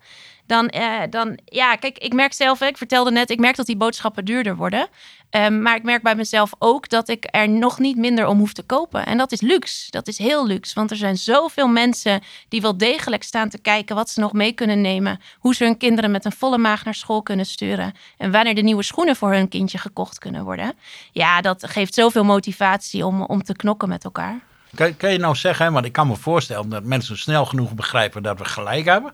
dan, 0.50 0.72
uh, 0.74 1.00
dan 1.10 1.38
ja, 1.44 1.76
kijk, 1.76 1.98
ik 1.98 2.12
merk 2.12 2.32
zelf, 2.32 2.60
ik 2.60 2.76
vertelde 2.76 3.10
net, 3.10 3.30
ik 3.30 3.38
merk 3.38 3.56
dat 3.56 3.66
die 3.66 3.76
boodschappen 3.76 4.24
duurder 4.24 4.56
worden. 4.56 4.88
Um, 5.30 5.62
maar 5.62 5.76
ik 5.76 5.82
merk 5.82 6.02
bij 6.02 6.14
mezelf 6.14 6.52
ook 6.58 6.88
dat 6.88 7.08
ik 7.08 7.28
er 7.30 7.48
nog 7.48 7.78
niet 7.78 7.96
minder 7.96 8.26
om 8.26 8.38
hoef 8.38 8.52
te 8.52 8.62
kopen. 8.62 9.06
En 9.06 9.18
dat 9.18 9.32
is 9.32 9.40
luxe. 9.40 9.90
Dat 9.90 10.08
is 10.08 10.18
heel 10.18 10.46
luxe. 10.46 10.74
Want 10.74 10.90
er 10.90 10.96
zijn 10.96 11.16
zoveel 11.16 11.68
mensen 11.68 12.20
die 12.48 12.60
wel 12.60 12.76
degelijk 12.76 13.22
staan 13.22 13.48
te 13.48 13.58
kijken 13.58 13.96
wat 13.96 14.10
ze 14.10 14.20
nog 14.20 14.32
mee 14.32 14.52
kunnen 14.52 14.80
nemen. 14.80 15.20
Hoe 15.38 15.54
ze 15.54 15.64
hun 15.64 15.76
kinderen 15.76 16.10
met 16.10 16.24
een 16.24 16.32
volle 16.32 16.58
maag 16.58 16.84
naar 16.84 16.94
school 16.94 17.22
kunnen 17.22 17.46
sturen. 17.46 17.92
En 18.16 18.30
wanneer 18.30 18.54
de 18.54 18.62
nieuwe 18.62 18.82
schoenen 18.82 19.16
voor 19.16 19.32
hun 19.32 19.48
kindje 19.48 19.78
gekocht 19.78 20.18
kunnen 20.18 20.44
worden. 20.44 20.72
Ja, 21.12 21.40
dat 21.40 21.66
geeft 21.68 21.94
zoveel 21.94 22.24
motivatie 22.24 23.06
om, 23.06 23.22
om 23.22 23.42
te 23.42 23.56
knokken 23.56 23.88
met 23.88 24.04
elkaar. 24.04 24.40
Kan, 24.74 24.96
kan 24.96 25.12
je 25.12 25.18
nou 25.18 25.34
zeggen, 25.34 25.72
want 25.72 25.84
ik 25.84 25.92
kan 25.92 26.06
me 26.06 26.16
voorstellen 26.16 26.68
dat 26.68 26.84
mensen 26.84 27.18
snel 27.18 27.44
genoeg 27.46 27.74
begrijpen 27.74 28.22
dat 28.22 28.38
we 28.38 28.44
gelijk 28.44 28.84
hebben. 28.84 29.12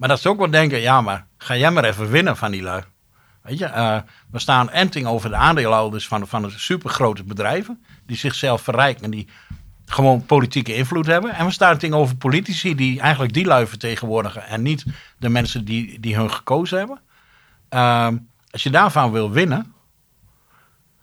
Maar 0.00 0.08
dat 0.08 0.20
ze 0.20 0.28
ook 0.28 0.38
wel 0.38 0.50
denken, 0.50 0.80
ja, 0.80 1.00
maar 1.00 1.26
ga 1.38 1.56
jij 1.56 1.70
maar 1.70 1.84
even 1.84 2.10
winnen 2.10 2.36
van 2.36 2.50
die 2.50 2.62
lui. 2.62 2.82
Weet 3.42 3.58
je, 3.58 3.64
uh, 3.64 3.98
we 4.30 4.38
staan 4.38 4.70
enting 4.70 5.06
over 5.06 5.30
de 5.30 5.36
aandeelhouders 5.36 6.08
van, 6.08 6.28
van 6.28 6.42
de 6.42 6.50
supergrote 6.50 7.24
bedrijven. 7.24 7.84
Die 8.06 8.16
zichzelf 8.16 8.62
verrijken 8.62 9.04
en 9.04 9.10
die 9.10 9.28
gewoon 9.86 10.24
politieke 10.24 10.74
invloed 10.74 11.06
hebben. 11.06 11.34
En 11.34 11.46
we 11.46 11.52
staan 11.52 11.72
enting 11.72 11.94
over 11.94 12.16
politici 12.16 12.74
die 12.74 13.00
eigenlijk 13.00 13.32
die 13.32 13.44
lui 13.44 13.66
vertegenwoordigen. 13.66 14.46
En 14.46 14.62
niet 14.62 14.84
de 15.18 15.28
mensen 15.28 15.64
die, 15.64 16.00
die 16.00 16.16
hun 16.16 16.30
gekozen 16.30 16.78
hebben. 16.78 17.00
Uh, 17.70 18.08
als 18.50 18.62
je 18.62 18.70
daarvan 18.70 19.12
wil 19.12 19.30
winnen, 19.30 19.72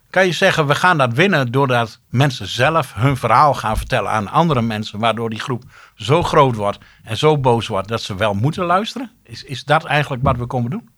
kan 0.09 0.25
je 0.25 0.31
zeggen, 0.31 0.67
we 0.67 0.75
gaan 0.75 0.97
dat 0.97 1.13
winnen 1.13 1.51
doordat 1.51 1.99
mensen 2.09 2.47
zelf 2.47 2.93
hun 2.93 3.17
verhaal 3.17 3.53
gaan 3.53 3.77
vertellen 3.77 4.11
aan 4.11 4.27
andere 4.27 4.61
mensen, 4.61 4.99
waardoor 4.99 5.29
die 5.29 5.39
groep 5.39 5.63
zo 5.95 6.23
groot 6.23 6.55
wordt 6.55 6.77
en 7.03 7.17
zo 7.17 7.37
boos 7.37 7.67
wordt 7.67 7.87
dat 7.87 8.01
ze 8.01 8.15
wel 8.15 8.33
moeten 8.33 8.65
luisteren? 8.65 9.11
Is, 9.23 9.43
is 9.43 9.63
dat 9.63 9.85
eigenlijk 9.85 10.23
wat 10.23 10.37
we 10.37 10.45
komen 10.45 10.71
doen? 10.71 10.89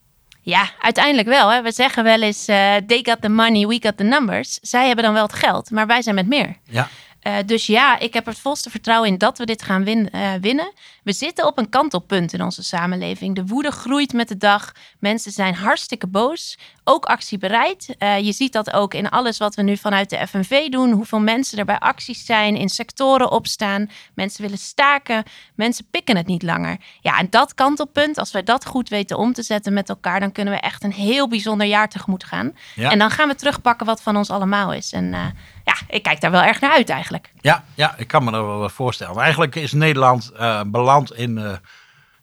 Ja, 0.42 0.70
uiteindelijk 0.80 1.28
wel. 1.28 1.52
Hè. 1.52 1.62
We 1.62 1.72
zeggen 1.72 2.04
wel 2.04 2.22
eens, 2.22 2.48
uh, 2.48 2.76
they 2.76 3.00
got 3.02 3.20
the 3.20 3.28
money, 3.28 3.66
we 3.66 3.78
got 3.82 3.96
the 3.96 4.04
numbers. 4.04 4.58
Zij 4.62 4.86
hebben 4.86 5.04
dan 5.04 5.14
wel 5.14 5.22
het 5.22 5.32
geld, 5.32 5.70
maar 5.70 5.86
wij 5.86 6.02
zijn 6.02 6.14
met 6.14 6.26
meer. 6.26 6.56
Ja. 6.64 6.88
Uh, 7.22 7.36
dus 7.46 7.66
ja, 7.66 7.98
ik 7.98 8.14
heb 8.14 8.26
er 8.26 8.32
het 8.32 8.40
volste 8.40 8.70
vertrouwen 8.70 9.08
in 9.08 9.18
dat 9.18 9.38
we 9.38 9.46
dit 9.46 9.62
gaan 9.62 9.84
win 9.84 10.08
uh, 10.14 10.32
winnen. 10.40 10.72
We 11.02 11.12
zitten 11.12 11.46
op 11.46 11.58
een 11.58 11.68
kantelpunt 11.68 12.32
in 12.32 12.42
onze 12.42 12.62
samenleving. 12.62 13.34
De 13.34 13.46
woede 13.46 13.70
groeit 13.70 14.12
met 14.12 14.28
de 14.28 14.36
dag. 14.36 14.72
Mensen 14.98 15.32
zijn 15.32 15.54
hartstikke 15.54 16.06
boos, 16.06 16.58
ook 16.84 17.04
actiebereid. 17.04 17.94
Uh, 17.98 18.18
je 18.18 18.32
ziet 18.32 18.52
dat 18.52 18.72
ook 18.72 18.94
in 18.94 19.08
alles 19.08 19.38
wat 19.38 19.54
we 19.54 19.62
nu 19.62 19.76
vanuit 19.76 20.10
de 20.10 20.26
FNV 20.26 20.68
doen. 20.68 20.92
Hoeveel 20.92 21.20
mensen 21.20 21.58
er 21.58 21.64
bij 21.64 21.78
acties 21.78 22.24
zijn, 22.24 22.56
in 22.56 22.68
sectoren 22.68 23.30
opstaan. 23.30 23.90
Mensen 24.14 24.42
willen 24.42 24.58
staken. 24.58 25.24
Mensen 25.54 25.86
pikken 25.90 26.16
het 26.16 26.26
niet 26.26 26.42
langer. 26.42 26.76
Ja, 27.00 27.18
en 27.18 27.26
dat 27.30 27.54
kantelpunt, 27.54 28.18
als 28.18 28.32
wij 28.32 28.42
dat 28.42 28.66
goed 28.66 28.88
weten 28.88 29.18
om 29.18 29.32
te 29.32 29.42
zetten 29.42 29.72
met 29.72 29.88
elkaar, 29.88 30.20
dan 30.20 30.32
kunnen 30.32 30.54
we 30.54 30.60
echt 30.60 30.84
een 30.84 30.92
heel 30.92 31.28
bijzonder 31.28 31.66
jaar 31.66 31.88
tegemoet 31.88 32.24
gaan. 32.24 32.52
Ja. 32.74 32.90
En 32.90 32.98
dan 32.98 33.10
gaan 33.10 33.28
we 33.28 33.34
terugpakken 33.34 33.86
wat 33.86 34.02
van 34.02 34.16
ons 34.16 34.30
allemaal 34.30 34.72
is. 34.72 34.92
En 34.92 35.34
ja, 35.70 35.94
ik 35.94 36.02
kijk 36.02 36.20
daar 36.20 36.30
wel 36.30 36.42
erg 36.42 36.60
naar 36.60 36.70
uit 36.70 36.88
eigenlijk. 36.88 37.32
Ja, 37.40 37.64
ja 37.74 37.94
ik 37.96 38.06
kan 38.08 38.24
me 38.24 38.30
dat 38.30 38.44
wel 38.44 38.68
voorstellen. 38.68 39.22
Eigenlijk 39.22 39.54
is 39.54 39.72
Nederland 39.72 40.32
uh, 40.40 40.60
beland 40.66 41.12
in, 41.12 41.36
uh, 41.36 41.52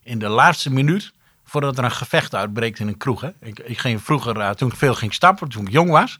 in 0.02 0.18
de 0.18 0.28
laatste 0.28 0.72
minuut 0.72 1.12
voordat 1.44 1.78
er 1.78 1.84
een 1.84 1.90
gevecht 1.90 2.34
uitbreekt 2.34 2.78
in 2.78 2.88
een 2.88 2.96
kroeg. 2.96 3.20
Hè. 3.20 3.30
Ik, 3.40 3.58
ik 3.58 3.78
ging 3.78 4.02
vroeger, 4.02 4.56
toen 4.56 4.68
ik 4.68 4.76
veel 4.76 4.94
ging 4.94 5.14
stappen, 5.14 5.48
toen 5.48 5.66
ik 5.66 5.72
jong 5.72 5.90
was, 5.90 6.18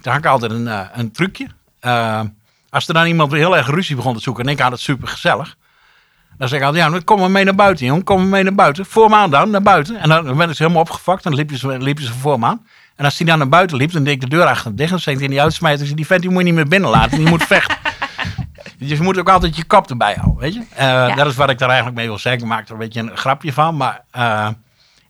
toen 0.00 0.12
had 0.12 0.16
ik 0.16 0.26
altijd 0.26 0.52
een, 0.52 0.98
een 0.98 1.12
trucje. 1.12 1.46
als 2.70 2.88
er 2.88 2.94
dan 2.94 3.06
iemand 3.06 3.32
heel 3.32 3.56
erg 3.56 3.66
ruzie 3.66 3.96
begon 3.96 4.14
te 4.14 4.20
zoeken 4.20 4.44
en 4.44 4.50
ik 4.50 4.60
had 4.60 4.70
het 4.70 4.80
super 4.80 5.08
gezellig, 5.08 5.56
dan 6.42 6.48
zeg 6.48 6.60
ik 6.60 6.64
altijd, 6.66 6.92
ja, 6.92 7.00
kom 7.04 7.20
maar 7.20 7.30
mee 7.30 7.44
naar 7.44 7.54
buiten, 7.54 7.86
jongen. 7.86 8.04
Kom 8.04 8.18
maar 8.18 8.26
mee 8.26 8.42
naar 8.42 8.54
buiten. 8.54 8.86
Voor 8.86 9.10
me 9.10 9.28
dan, 9.28 9.50
naar 9.50 9.62
buiten. 9.62 9.96
En 9.96 10.08
dan 10.08 10.36
werden 10.36 10.56
ze 10.56 10.62
helemaal 10.62 10.82
opgevakt. 10.82 11.24
En 11.24 11.30
dan 11.30 11.40
liepen 11.82 12.06
ze, 12.06 12.12
voor 12.12 12.38
me. 12.38 12.58
En 12.96 13.04
als 13.04 13.18
hij 13.18 13.26
dan 13.26 13.38
naar 13.38 13.48
buiten 13.48 13.76
liep, 13.76 13.92
dan 13.92 14.04
deed 14.04 14.14
ik 14.14 14.20
de 14.20 14.28
deur 14.28 14.46
achter 14.46 14.66
hem 14.66 14.76
dicht. 14.76 14.92
En 14.92 15.00
zei 15.00 15.16
hij 15.16 15.24
in 15.24 15.30
die 15.30 15.42
uitsmijter, 15.42 15.96
die 15.96 16.06
vent 16.06 16.20
die 16.22 16.30
moet 16.30 16.38
je 16.38 16.44
niet 16.44 16.54
meer 16.54 16.68
binnenlaten. 16.68 17.18
Die 17.18 17.28
moet 17.28 17.44
vechten. 17.44 17.76
Dus 18.78 18.98
je 18.98 19.02
moet 19.02 19.18
ook 19.18 19.28
altijd 19.28 19.56
je 19.56 19.64
kop 19.64 19.90
erbij 19.90 20.14
houden, 20.14 20.40
weet 20.40 20.54
je. 20.54 20.60
Uh, 20.60 20.76
ja. 20.76 21.14
Dat 21.14 21.26
is 21.26 21.34
wat 21.34 21.50
ik 21.50 21.58
daar 21.58 21.68
eigenlijk 21.68 21.98
mee 21.98 22.06
wil 22.06 22.18
zeggen. 22.18 22.42
Ik 22.42 22.48
maak 22.48 22.66
er 22.66 22.72
een 22.72 22.78
beetje 22.78 23.00
een 23.00 23.16
grapje 23.16 23.52
van. 23.52 23.76
Maar 23.76 24.04
uh, 24.16 24.48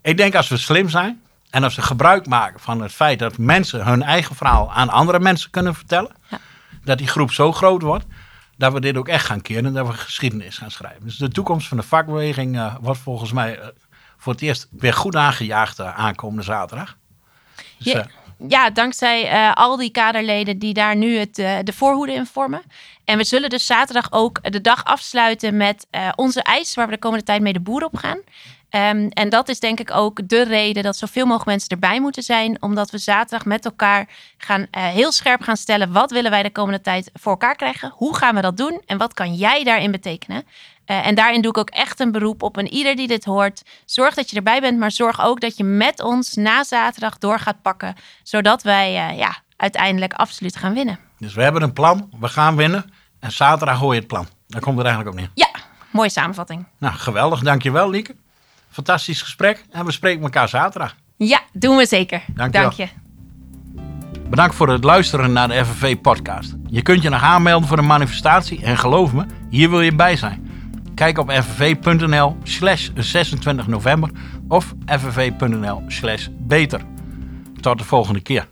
ik 0.03 0.17
denk 0.17 0.35
als 0.35 0.49
we 0.49 0.57
slim 0.57 0.89
zijn... 0.89 1.21
en 1.51 1.65
als 1.65 1.75
we 1.75 1.83
gebruik 1.83 2.27
maken 2.27 2.61
van 2.61 2.83
het 2.83 2.93
feit 2.93 3.19
dat 3.19 3.39
mensen 3.39 3.87
hun 3.87 4.03
eigen 4.03 4.37
verhaal... 4.37 4.73
aan 4.73 4.89
andere 4.89 5.21
mensen 5.21 5.51
kunnen 5.51 5.75
vertellen... 5.75 6.11
Ja. 6.29 6.39
dat 6.85 6.99
die 6.99 7.07
groep 7.07 7.33
zo 7.33 7.53
groot 7.53 7.83
wordt... 7.83 8.05
dat 8.57 8.73
we 8.73 8.81
dit 8.81 8.97
ook 8.97 9.09
echt 9.09 9.27
gaan 9.27 9.43
keren 9.43 9.67
en 9.67 9.73
dat 9.73 9.87
we 9.87 9.93
geschiedenis 9.93 10.59
gaan 10.59 10.71
schrijven. 10.71 11.05
Dus 11.05 11.17
de 11.17 11.29
toekomst 11.29 11.69
van 11.69 11.77
de 11.77 11.83
vakbeweging 11.83 12.57
uh, 12.57 12.75
wordt 12.81 13.01
volgens 13.01 13.33
mij... 13.33 13.73
voor 14.17 14.33
het 14.33 14.43
eerst 14.43 14.69
weer 14.71 14.95
goed 14.95 15.17
aangejaagd 15.17 15.81
aankomende 15.81 16.43
zaterdag. 16.43 16.97
Dus, 17.83 17.93
ja, 17.93 18.07
ja, 18.49 18.71
dankzij 18.71 19.33
uh, 19.33 19.53
al 19.53 19.77
die 19.77 19.91
kaderleden 19.91 20.59
die 20.59 20.75
daar 20.75 20.97
nu 20.97 21.17
het, 21.17 21.39
uh, 21.39 21.59
de 21.63 21.73
voorhoede 21.73 22.13
in 22.13 22.27
vormen. 22.27 22.63
En 23.05 23.17
we 23.17 23.25
zullen 23.25 23.51
dus 23.51 23.67
zaterdag 23.67 24.13
ook 24.13 24.53
de 24.53 24.61
dag 24.61 24.85
afsluiten 24.85 25.57
met 25.57 25.87
uh, 25.91 26.09
onze 26.15 26.43
eis, 26.43 26.75
waar 26.75 26.87
we 26.87 26.93
de 26.93 26.99
komende 26.99 27.25
tijd 27.25 27.43
mee 27.43 27.53
de 27.53 27.61
boer 27.61 27.85
op 27.85 27.97
gaan. 27.97 28.19
Um, 28.75 29.09
en 29.09 29.29
dat 29.29 29.49
is 29.49 29.61
denk 29.61 29.81
ik 29.81 29.91
ook 29.91 30.29
de 30.29 30.45
reden 30.45 30.83
dat 30.83 30.97
zoveel 30.97 31.25
mogelijk 31.25 31.49
mensen 31.49 31.69
erbij 31.69 32.01
moeten 32.01 32.23
zijn. 32.23 32.63
Omdat 32.63 32.91
we 32.91 32.99
zaterdag 32.99 33.47
met 33.47 33.65
elkaar 33.65 34.09
gaan 34.39 34.67
heel 34.71 35.13
scherp 35.13 35.43
gaan 35.43 35.57
stellen. 35.57 35.93
Wat 35.93 36.11
willen 36.11 36.31
wij 36.31 36.43
de 36.43 36.53
komende 36.53 36.81
tijd 36.81 37.11
voor 37.15 37.33
elkaar 37.33 37.57
krijgen? 37.57 37.93
Hoe 37.95 38.17
gaan 38.17 38.35
we 38.35 38.41
dat 38.41 38.57
doen? 38.57 38.83
En 38.87 38.99
wat 38.99 39.15
kan 39.15 39.35
jij 39.35 39.65
daarin 39.65 39.91
betekenen? 39.91 40.45
Uh, 40.87 41.07
en 41.07 41.15
daarin 41.15 41.41
doe 41.41 41.51
ik 41.51 41.59
ook 41.59 41.71
echt 41.71 42.01
een 42.01 42.13
beroep 42.13 42.43
op 42.43 42.59
en 42.59 42.69
ieder 42.69 42.97
die 42.97 43.07
dit 43.07 43.25
hoort. 43.25 43.63
Zorg 43.85 44.15
dat 44.15 44.31
je 44.31 44.37
erbij 44.37 44.61
bent, 44.61 44.79
maar 44.79 44.91
zorg 44.91 45.25
ook 45.25 45.41
dat 45.41 45.57
je 45.57 45.65
met 45.65 46.03
ons 46.03 46.35
na 46.35 46.65
zaterdag 46.65 47.19
door 47.19 47.39
gaat 47.39 47.63
pakken. 47.63 47.95
Zodat 48.23 48.63
wij 48.63 49.11
uh, 49.11 49.19
ja, 49.19 49.37
uiteindelijk 49.57 50.13
absoluut 50.13 50.57
gaan 50.57 50.75
winnen. 50.75 50.99
Dus 51.19 51.35
we 51.35 51.43
hebben 51.43 51.63
een 51.63 51.73
plan, 51.73 52.11
we 52.21 52.29
gaan 52.29 52.57
winnen. 52.57 52.93
En 53.21 53.33
zaterdag 53.33 53.79
hoor 53.79 53.95
je 53.95 53.99
het 53.99 54.09
plan. 54.09 54.27
Daar 54.47 54.61
komt 54.61 54.77
het 54.77 54.87
eigenlijk 54.87 55.17
op 55.17 55.23
neer. 55.23 55.31
Ja, 55.35 55.61
mooie 55.91 56.11
samenvatting. 56.11 56.67
Nou, 56.79 56.95
geweldig. 56.95 57.41
Dankjewel, 57.41 57.91
Lieke. 57.91 58.15
Fantastisch 58.73 59.23
gesprek. 59.23 59.65
En 59.71 59.85
we 59.85 59.93
spreken 59.93 60.23
elkaar 60.23 60.49
zaterdag. 60.49 60.97
Ja, 61.17 61.41
doen 61.53 61.77
we 61.77 61.87
zeker. 61.87 62.23
Dank 62.35 62.55
je. 62.55 62.61
Dank 62.61 62.73
je. 62.73 62.89
Bedankt 64.31 64.55
voor 64.55 64.69
het 64.69 64.85
luisteren 64.85 65.33
naar 65.33 65.49
de 65.49 65.65
FNV-podcast. 65.65 66.55
Je 66.67 66.83
kunt 66.83 67.03
je 67.03 67.09
nog 67.09 67.23
aanmelden 67.23 67.69
voor 67.69 67.79
een 67.79 67.87
manifestatie 67.87 68.63
en 68.63 68.79
geloof 68.79 69.13
me, 69.13 69.27
hier 69.51 69.71
wil 69.71 69.81
je 69.81 69.95
bij 69.95 70.17
zijn. 70.17 70.51
Kijk 70.95 71.19
op 71.19 71.31
fnv.nl 71.31 72.37
slash 72.43 72.89
26 72.95 73.67
november 73.67 74.11
of 74.49 74.75
fnv.nl 74.87 75.83
slash 75.87 76.29
beter. 76.31 76.81
Tot 77.61 77.79
de 77.79 77.85
volgende 77.85 78.21
keer. 78.21 78.47